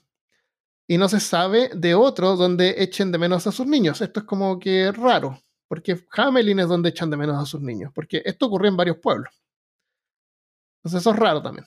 [0.86, 4.00] Y no se sabe de otro donde echen de menos a sus niños.
[4.02, 7.90] Esto es como que raro, porque Hamelin es donde echan de menos a sus niños,
[7.94, 9.32] porque esto ocurrió en varios pueblos.
[10.78, 11.66] Entonces eso es raro también.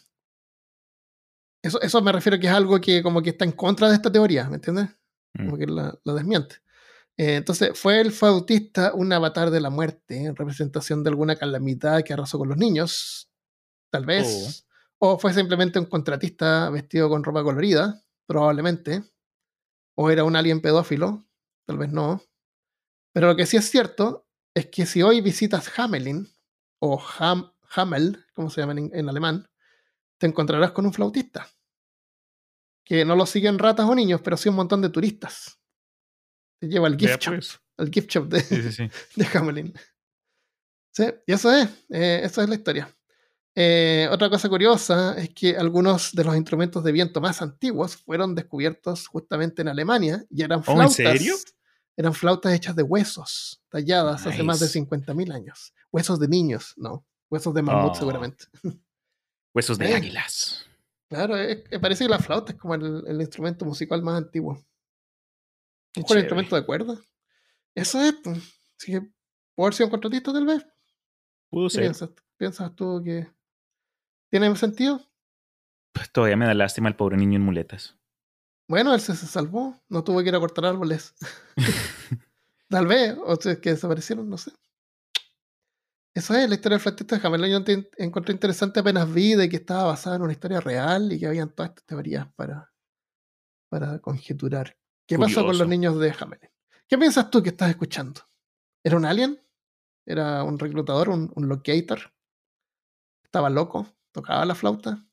[1.64, 3.96] Eso, eso me refiero a que es algo que como que está en contra de
[3.96, 4.90] esta teoría, ¿me entiendes?
[5.36, 5.58] Como mm.
[5.58, 6.58] que la, la desmiente.
[7.18, 12.04] Eh, entonces, ¿fue el flautista un avatar de la muerte en representación de alguna calamidad
[12.04, 13.30] que arrasó con los niños?
[13.92, 14.66] Tal vez.
[15.00, 15.14] Oh.
[15.16, 19.04] O fue simplemente un contratista vestido con ropa colorida, probablemente.
[19.96, 21.28] O era un alien pedófilo,
[21.66, 22.22] tal vez no.
[23.14, 26.28] Pero lo que sí es cierto es que si hoy visitas Hamelin,
[26.80, 29.48] o Ham, Hamel, como se llama en, alemán,
[30.18, 31.48] te encontrarás con un flautista.
[32.84, 35.63] Que no lo siguen ratas o niños, pero sí un montón de turistas
[36.68, 37.34] lleva al gift shop.
[37.36, 37.60] Pues.
[37.78, 38.42] Al gift shop de,
[39.16, 39.74] de Hamelin.
[40.92, 41.68] Sí, y eso es.
[41.90, 42.96] Eh, eso es la historia.
[43.56, 48.34] Eh, otra cosa curiosa es que algunos de los instrumentos de viento más antiguos fueron
[48.36, 51.00] descubiertos justamente en Alemania y eran flautas.
[51.00, 51.36] ¿Oh, ¿En serio?
[51.96, 55.74] Eran flautas hechas de huesos, talladas hace más de 50.000 años.
[55.92, 57.06] Huesos de niños, no.
[57.30, 57.96] Huesos de mamut, oh.
[57.96, 58.46] seguramente.
[59.54, 60.66] Huesos de águilas.
[61.08, 61.36] Claro,
[61.80, 64.64] parece que la flauta es como el instrumento musical más antiguo.
[65.96, 66.98] Un instrumento de cuerda.
[67.76, 68.38] Eso es, pues.
[68.80, 69.02] Así que,
[69.56, 70.66] ¿puedo haber sido un contratista tal vez?
[71.50, 71.82] Pudo ser.
[71.84, 73.32] Piensas, ¿Piensas tú que
[74.30, 75.00] tiene sentido?
[75.94, 77.98] Pues todavía me da lástima el pobre niño en muletas.
[78.68, 79.80] Bueno, él se, salvó.
[79.90, 81.14] No tuvo que ir a cortar árboles.
[82.70, 84.52] tal vez, o sea, que desaparecieron, no sé.
[86.16, 87.52] Eso es la historia del flautista de Hamelin.
[87.52, 91.20] Yo te encontré interesante apenas vi de que estaba basada en una historia real y
[91.20, 92.72] que habían todas estas teorías para,
[93.70, 94.78] para conjeturar
[95.08, 96.50] ¿Qué pasó con los niños de Hamelin?
[96.88, 98.22] ¿Qué piensas tú que estás escuchando?
[98.84, 99.40] ¿Era un alien?
[100.06, 102.14] ¿Era un reclutador, un, locator?
[103.24, 103.88] ¿Estaba loco?
[104.12, 105.06] ¿Tocaba la flauta?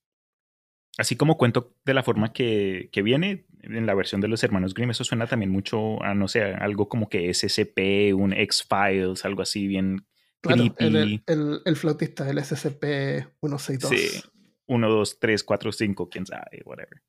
[0.98, 4.90] Así como cuento de la forma que, viene en la versión de los hermanos Grimm,
[4.90, 9.66] eso suena también mucho a, no sé, algo como que SCP, un X-Files, algo así
[9.66, 10.06] bien
[10.40, 11.22] creepy.
[11.26, 13.88] El, el, flautista, el SCP-162.
[13.88, 14.22] Sí,
[14.66, 17.02] 1, 2, 3, 4, 5, quién sabe, whatever.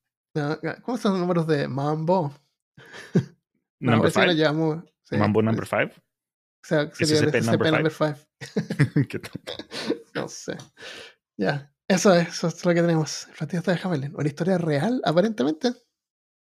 [0.83, 2.33] ¿Cómo están los números de Mambo?
[3.79, 4.35] Number five.
[5.11, 5.91] Mambo number five.
[6.63, 8.15] O sea, sería SCP, number five.
[10.15, 10.55] no sé.
[11.37, 13.27] Ya, eso es, eso es lo que tenemos.
[13.39, 14.15] El de Hamelin.
[14.15, 15.73] Una historia real, aparentemente.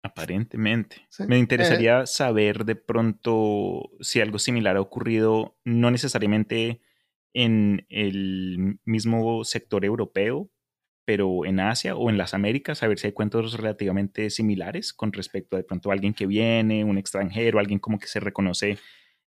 [0.03, 1.07] Aparentemente.
[1.27, 2.07] Me interesaría eh.
[2.07, 6.81] saber de pronto si algo similar ha ocurrido, no necesariamente
[7.33, 10.49] en el mismo sector europeo,
[11.11, 15.11] pero en Asia o en las Américas, a ver si hay cuentos relativamente similares con
[15.11, 18.77] respecto a de pronto a alguien que viene, un extranjero, alguien como que se reconoce,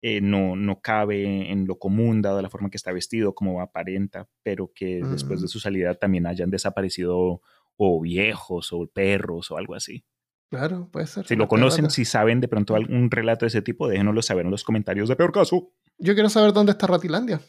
[0.01, 4.27] eh, no, no cabe en lo común dado la forma que está vestido, como aparenta,
[4.43, 5.47] pero que después de mm.
[5.47, 7.41] su salida también hayan desaparecido
[7.77, 10.03] o viejos o perros o algo así.
[10.49, 11.27] Claro, puede ser.
[11.27, 14.51] Si lo conocen, si saben de pronto algún relato de ese tipo, déjenoslo saber en
[14.51, 15.71] los comentarios de peor caso.
[15.97, 17.39] Yo quiero saber dónde está Ratilandia.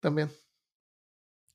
[0.00, 0.30] También.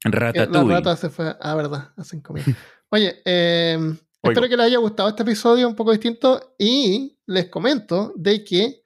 [0.03, 0.69] Ratatouille.
[0.69, 1.35] La rata se fue.
[1.39, 2.45] Ah, verdad, hacen comida.
[2.89, 8.13] Oye, em, espero que les haya gustado este episodio un poco distinto y les comento
[8.15, 8.81] de que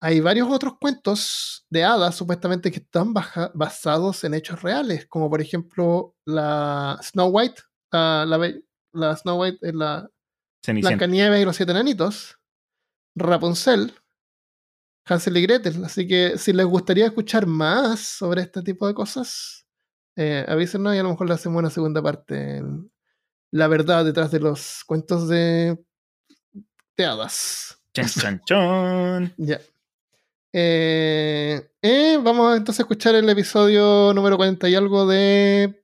[0.00, 5.40] hay varios otros cuentos de hadas supuestamente que están basados en hechos reales, como por
[5.40, 8.54] ejemplo la Snow White, la,
[8.92, 10.08] la, Snow White es la
[10.66, 12.38] Blancanieves y los siete enanitos,
[13.14, 13.94] Rapunzel,
[15.06, 15.84] Hansel y Gretel.
[15.84, 19.61] Así que si les gustaría escuchar más sobre este tipo de cosas,
[20.16, 22.62] Eh, avísenos y a lo mejor le hacemos una segunda parte.
[23.50, 25.78] La verdad detrás de los cuentos de,
[26.96, 27.78] de hadas.
[27.94, 29.32] Chan.
[29.36, 29.60] Ya.
[30.54, 35.82] Eh, eh, vamos entonces a escuchar el episodio número 40 y algo de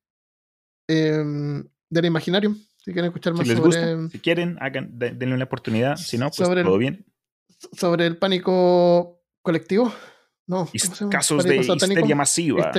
[0.89, 2.55] em, del Imaginarium.
[2.77, 5.97] Si quieren escuchar más Si les sobre, gusta, si quieren, hagan, denle una oportunidad.
[5.97, 7.07] Si no, pues Sobre el- todo bien.
[7.73, 9.93] sobre el pánico colectivo.
[10.47, 10.69] No.
[11.11, 12.01] Casos de satánico.
[12.01, 12.71] histeria masiva.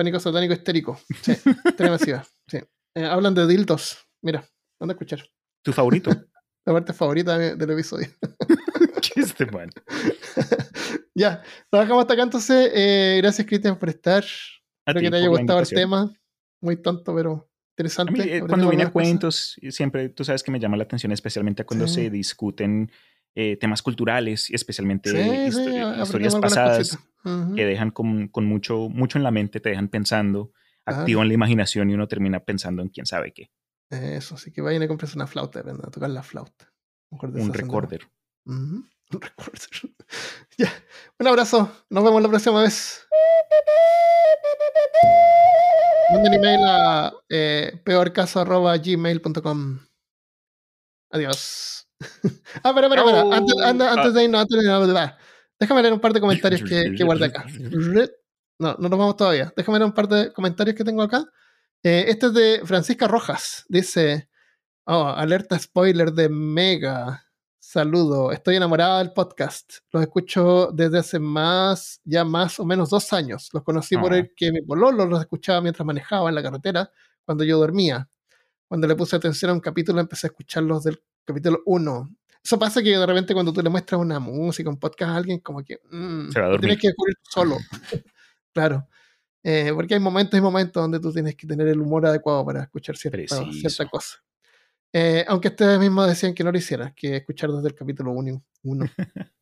[0.00, 0.98] Pánico satánico histérico.
[1.20, 1.32] Sí,
[1.90, 2.24] masiva.
[2.48, 2.56] Sí.
[2.96, 3.98] Eh, hablan de dildos.
[4.22, 4.42] Mira,
[4.80, 5.22] anda a escuchar.
[5.62, 6.08] ¿Tu favorito?
[6.64, 8.08] La parte favorita de- del episodio.
[9.02, 9.68] ¿Qué es este man?
[11.14, 12.70] ya, lo dejamos hasta acá entonces.
[12.74, 14.22] Eh, gracias, Cristian, por estar.
[14.24, 14.26] A
[14.90, 16.10] Espero ti que te haya gustado el tema.
[16.62, 18.12] Muy tonto, pero A interesante.
[18.12, 18.92] mí, eh, cuando viene a cosas.
[18.92, 21.94] cuentos, y siempre tú sabes que me llama la atención, especialmente cuando Sí.
[21.96, 22.90] se discuten
[23.34, 26.98] eh, temas culturales y especialmente Sí, sí, histo- aprendemos historias pasadas
[27.54, 30.52] que dejan con, con mucho, mucho en la mente, te dejan pensando,
[30.84, 31.00] Claro.
[31.02, 33.50] activan la imaginación y uno termina pensando en quién sabe qué.
[33.90, 36.72] Eso, así que vayan a comprarse una flauta, aprendan a tocar la flauta.
[37.10, 38.08] Un recorder.
[38.46, 38.88] Un
[39.20, 39.68] recorder.
[40.58, 40.72] ya.
[41.18, 41.70] Un abrazo.
[41.90, 43.06] Nos vemos la próxima vez.
[46.12, 49.78] Manden email a eh, peorcaso.gmail.com.
[51.12, 51.89] Adiós.
[52.64, 53.36] ah, espera, espera, espera.
[53.36, 54.10] Antes, anda- antes Ah.
[54.10, 55.10] de irnos, antes de irnos,
[55.58, 57.44] déjame leer un par de comentarios que, que guardé acá.
[58.58, 59.52] No, no nos vamos todavía.
[59.56, 61.24] Déjame leer un par de comentarios que tengo acá.
[61.82, 63.64] Eh, este es de Francisca Rojas.
[63.68, 64.28] Dice:
[64.84, 67.24] Oh, alerta spoiler de Mega.
[67.58, 68.32] Saludo.
[68.32, 69.76] Estoy enamorada del podcast.
[69.92, 73.48] Los escucho desde hace más, ya más o menos dos años.
[73.52, 74.18] Los conocí por Ah.
[74.18, 76.90] el que mi pololo los escuchaba mientras manejaba en la carretera
[77.24, 78.08] cuando yo dormía.
[78.70, 82.16] Cuando le puse atención a un capítulo, empecé a escucharlos del capítulo 1.
[82.40, 85.40] Eso pasa que de repente cuando tú le muestras una música, un podcast a alguien,
[85.40, 86.60] como que mm, Se va a lo dormir.
[86.60, 87.56] tienes que descubrir solo.
[88.54, 88.86] claro.
[89.42, 92.62] Eh, porque hay momentos y momentos donde tú tienes que tener el humor adecuado para
[92.62, 94.18] escuchar cierta, cierta cosa.
[94.92, 98.40] Eh, aunque ustedes mismos decían que no lo hicieras, que escuchar desde el capítulo 1.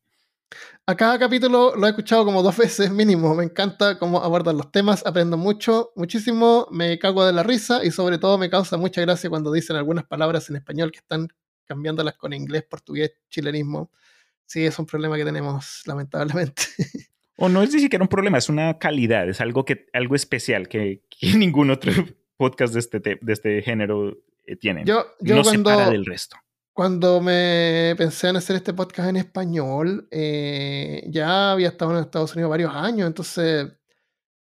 [0.85, 3.35] A cada capítulo lo he escuchado como dos veces mínimo.
[3.35, 7.91] Me encanta cómo abordan los temas, aprendo mucho, muchísimo, me cago de la risa y
[7.91, 11.27] sobre todo me causa mucha gracia cuando dicen algunas palabras en español que están
[11.65, 13.91] cambiándolas con inglés, portugués, chilenismo.
[14.45, 16.63] Sí, es un problema que tenemos, lamentablemente.
[17.37, 20.67] O no es ni siquiera un problema, es una calidad, es algo, que, algo especial
[20.67, 21.91] que, que ningún otro
[22.37, 24.83] podcast de este, te- de este género eh, tiene.
[24.85, 26.37] Yo, yo no cuando, separa del resto.
[26.79, 32.33] Cuando me pensé en hacer este podcast en español, eh, ya había estado en Estados
[32.35, 33.67] Unidos varios años, entonces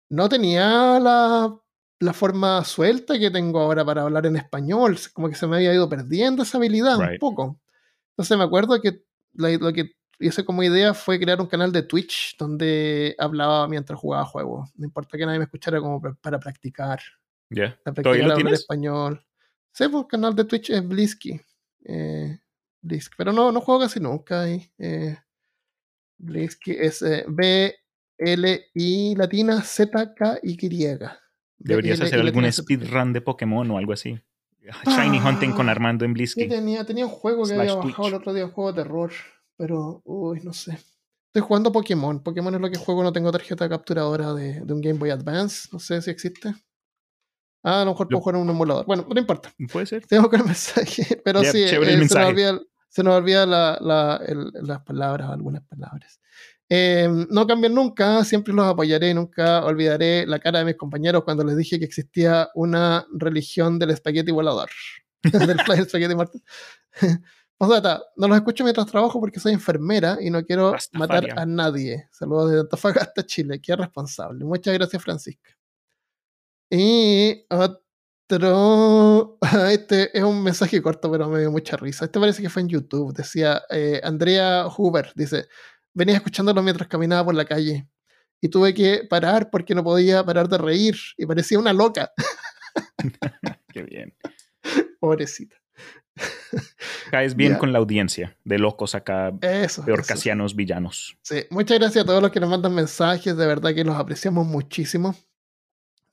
[0.09, 1.57] no tenía la,
[2.01, 5.73] la forma suelta que tengo ahora para hablar en español, como que se me había
[5.73, 7.61] ido perdiendo esa habilidad un poco.
[8.09, 9.01] Entonces me acuerdo que
[9.35, 13.97] la- lo que hice como idea fue crear un canal de Twitch donde hablaba mientras
[13.97, 14.69] jugaba juegos.
[14.75, 16.99] No importa que nadie me escuchara como para practicar.
[17.49, 17.79] ¿Ya?
[17.81, 18.59] Para ¿Todavía practicar lo hablar tienes?
[18.59, 19.25] español.
[19.71, 21.39] Sí, pues el canal de Twitch es Blisky.
[21.85, 22.39] Eh,
[22.81, 23.15] Blisky.
[23.17, 24.71] Pero no, no juego casi nunca ahí.
[24.77, 25.17] Eh,
[26.17, 27.75] Blisky es eh, B,
[28.17, 30.57] L, I latina, Z, K, Y.
[31.57, 34.19] Deberías hacer algún speedrun de Pokémon o algo así.
[34.85, 36.47] Shiny Hunting con Ah, Armando en Sí, Blisky.
[36.47, 39.11] tenía, tenía un juego que había bajado el otro día, un juego de terror.
[39.57, 40.77] Pero, uy, no sé.
[41.27, 42.21] Estoy jugando Pokémon.
[42.23, 45.69] Pokémon es lo que juego, no tengo tarjeta capturadora de, de un Game Boy Advance.
[45.71, 46.53] No sé si existe.
[47.63, 48.85] Ah, a lo mejor puedo jugar en un emulador.
[48.85, 49.51] Bueno, no importa.
[49.71, 50.05] Puede ser.
[50.07, 51.21] Tengo que el mensaje.
[51.25, 52.25] Pero Ya, sí, eh, el se nos mensaje.
[52.27, 56.19] olvida, se nos olvida la- la- el- las palabras, algunas palabras.
[56.69, 61.43] Eh, no cambian nunca, siempre los apoyaré, nunca olvidaré la cara de mis compañeros cuando
[61.43, 64.69] les dije que existía una religión del espagueti volador.
[65.23, 66.39] del fly spaghetti muerto.
[67.57, 71.39] Postdata, no los escucho mientras trabajo porque soy enfermera y no quiero matar Rastafarian.
[71.39, 72.07] a nadie.
[72.11, 73.59] Saludos desde Antofagasta, Chile.
[73.61, 74.45] Qué responsable.
[74.45, 75.49] Muchas gracias, Francisca.
[76.69, 79.37] Y otro.
[79.71, 82.05] Este es un mensaje corto, pero me dio mucha risa.
[82.05, 83.13] Este parece que fue en YouTube.
[83.13, 85.47] Decía eh, Andrea Huber: dice,
[85.93, 87.87] venía escuchándolo mientras caminaba por la calle
[88.41, 92.11] y tuve que parar porque no podía parar de reír y parecía una loca.
[93.73, 94.15] Qué bien.
[94.99, 95.55] Pobrecita.
[97.11, 99.85] Caes bien con la audiencia de locos acá, Eso.
[100.05, 101.17] casianos villanos.
[101.21, 104.45] Sí, muchas gracias a todos los que nos mandan mensajes, de verdad que los apreciamos
[104.45, 105.15] muchísimo.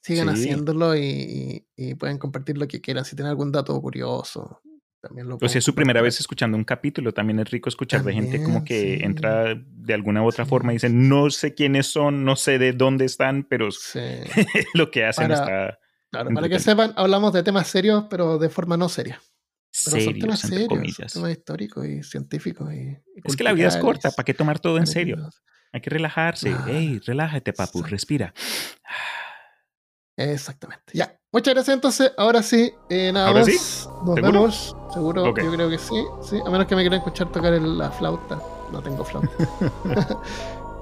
[0.06, 0.42] Sigan Sí.
[0.44, 3.04] haciéndolo y, y- y pueden compartir lo que quieran.
[3.04, 4.60] Si tienen algún dato curioso,
[5.00, 7.68] también lo O si pueden es su primera vez escuchando un capítulo, también es rico
[7.68, 9.04] escuchar de gente como También, que sí.
[9.04, 10.48] entra de alguna u otra Sí.
[10.50, 13.68] forma y dicen, no sé quiénes son, no sé de dónde están, pero
[14.74, 15.78] lo que hacen Para- está
[16.10, 19.20] claro, para que sepan, hablamos de temas serios, pero de forma no seria.
[19.84, 21.12] Pero son temas serios, entre serios, son comillas.
[21.12, 22.72] temas históricos y científicos.
[22.72, 24.10] Y, y Es que la vida es corta.
[24.12, 25.28] ¿para qué tomar todo en serio?
[25.72, 26.48] Hay que relajarse.
[26.50, 26.68] Claro.
[26.72, 28.32] Ey, relájate, papu, respira.
[30.16, 30.92] Exactamente.
[30.94, 31.16] Ya.
[31.32, 32.12] Muchas gracias entonces.
[32.16, 33.48] Ahora sí, eh, nada ¿Ahora más.
[33.48, 33.56] sí?
[33.56, 34.22] Nos ¿Seguro?
[34.32, 34.76] vemos.
[34.94, 36.40] Seguro, yo creo que sí, sí.
[36.46, 38.38] A menos que me quieran escuchar tocar el- la flauta.
[38.72, 39.28] No tengo flauta.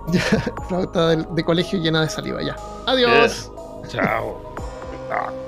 [0.09, 0.20] Ya,
[0.68, 2.43] flauta de, colegio llena de saliva.
[2.43, 2.55] Ya.
[2.87, 3.51] Adiós.
[3.89, 4.39] Chao.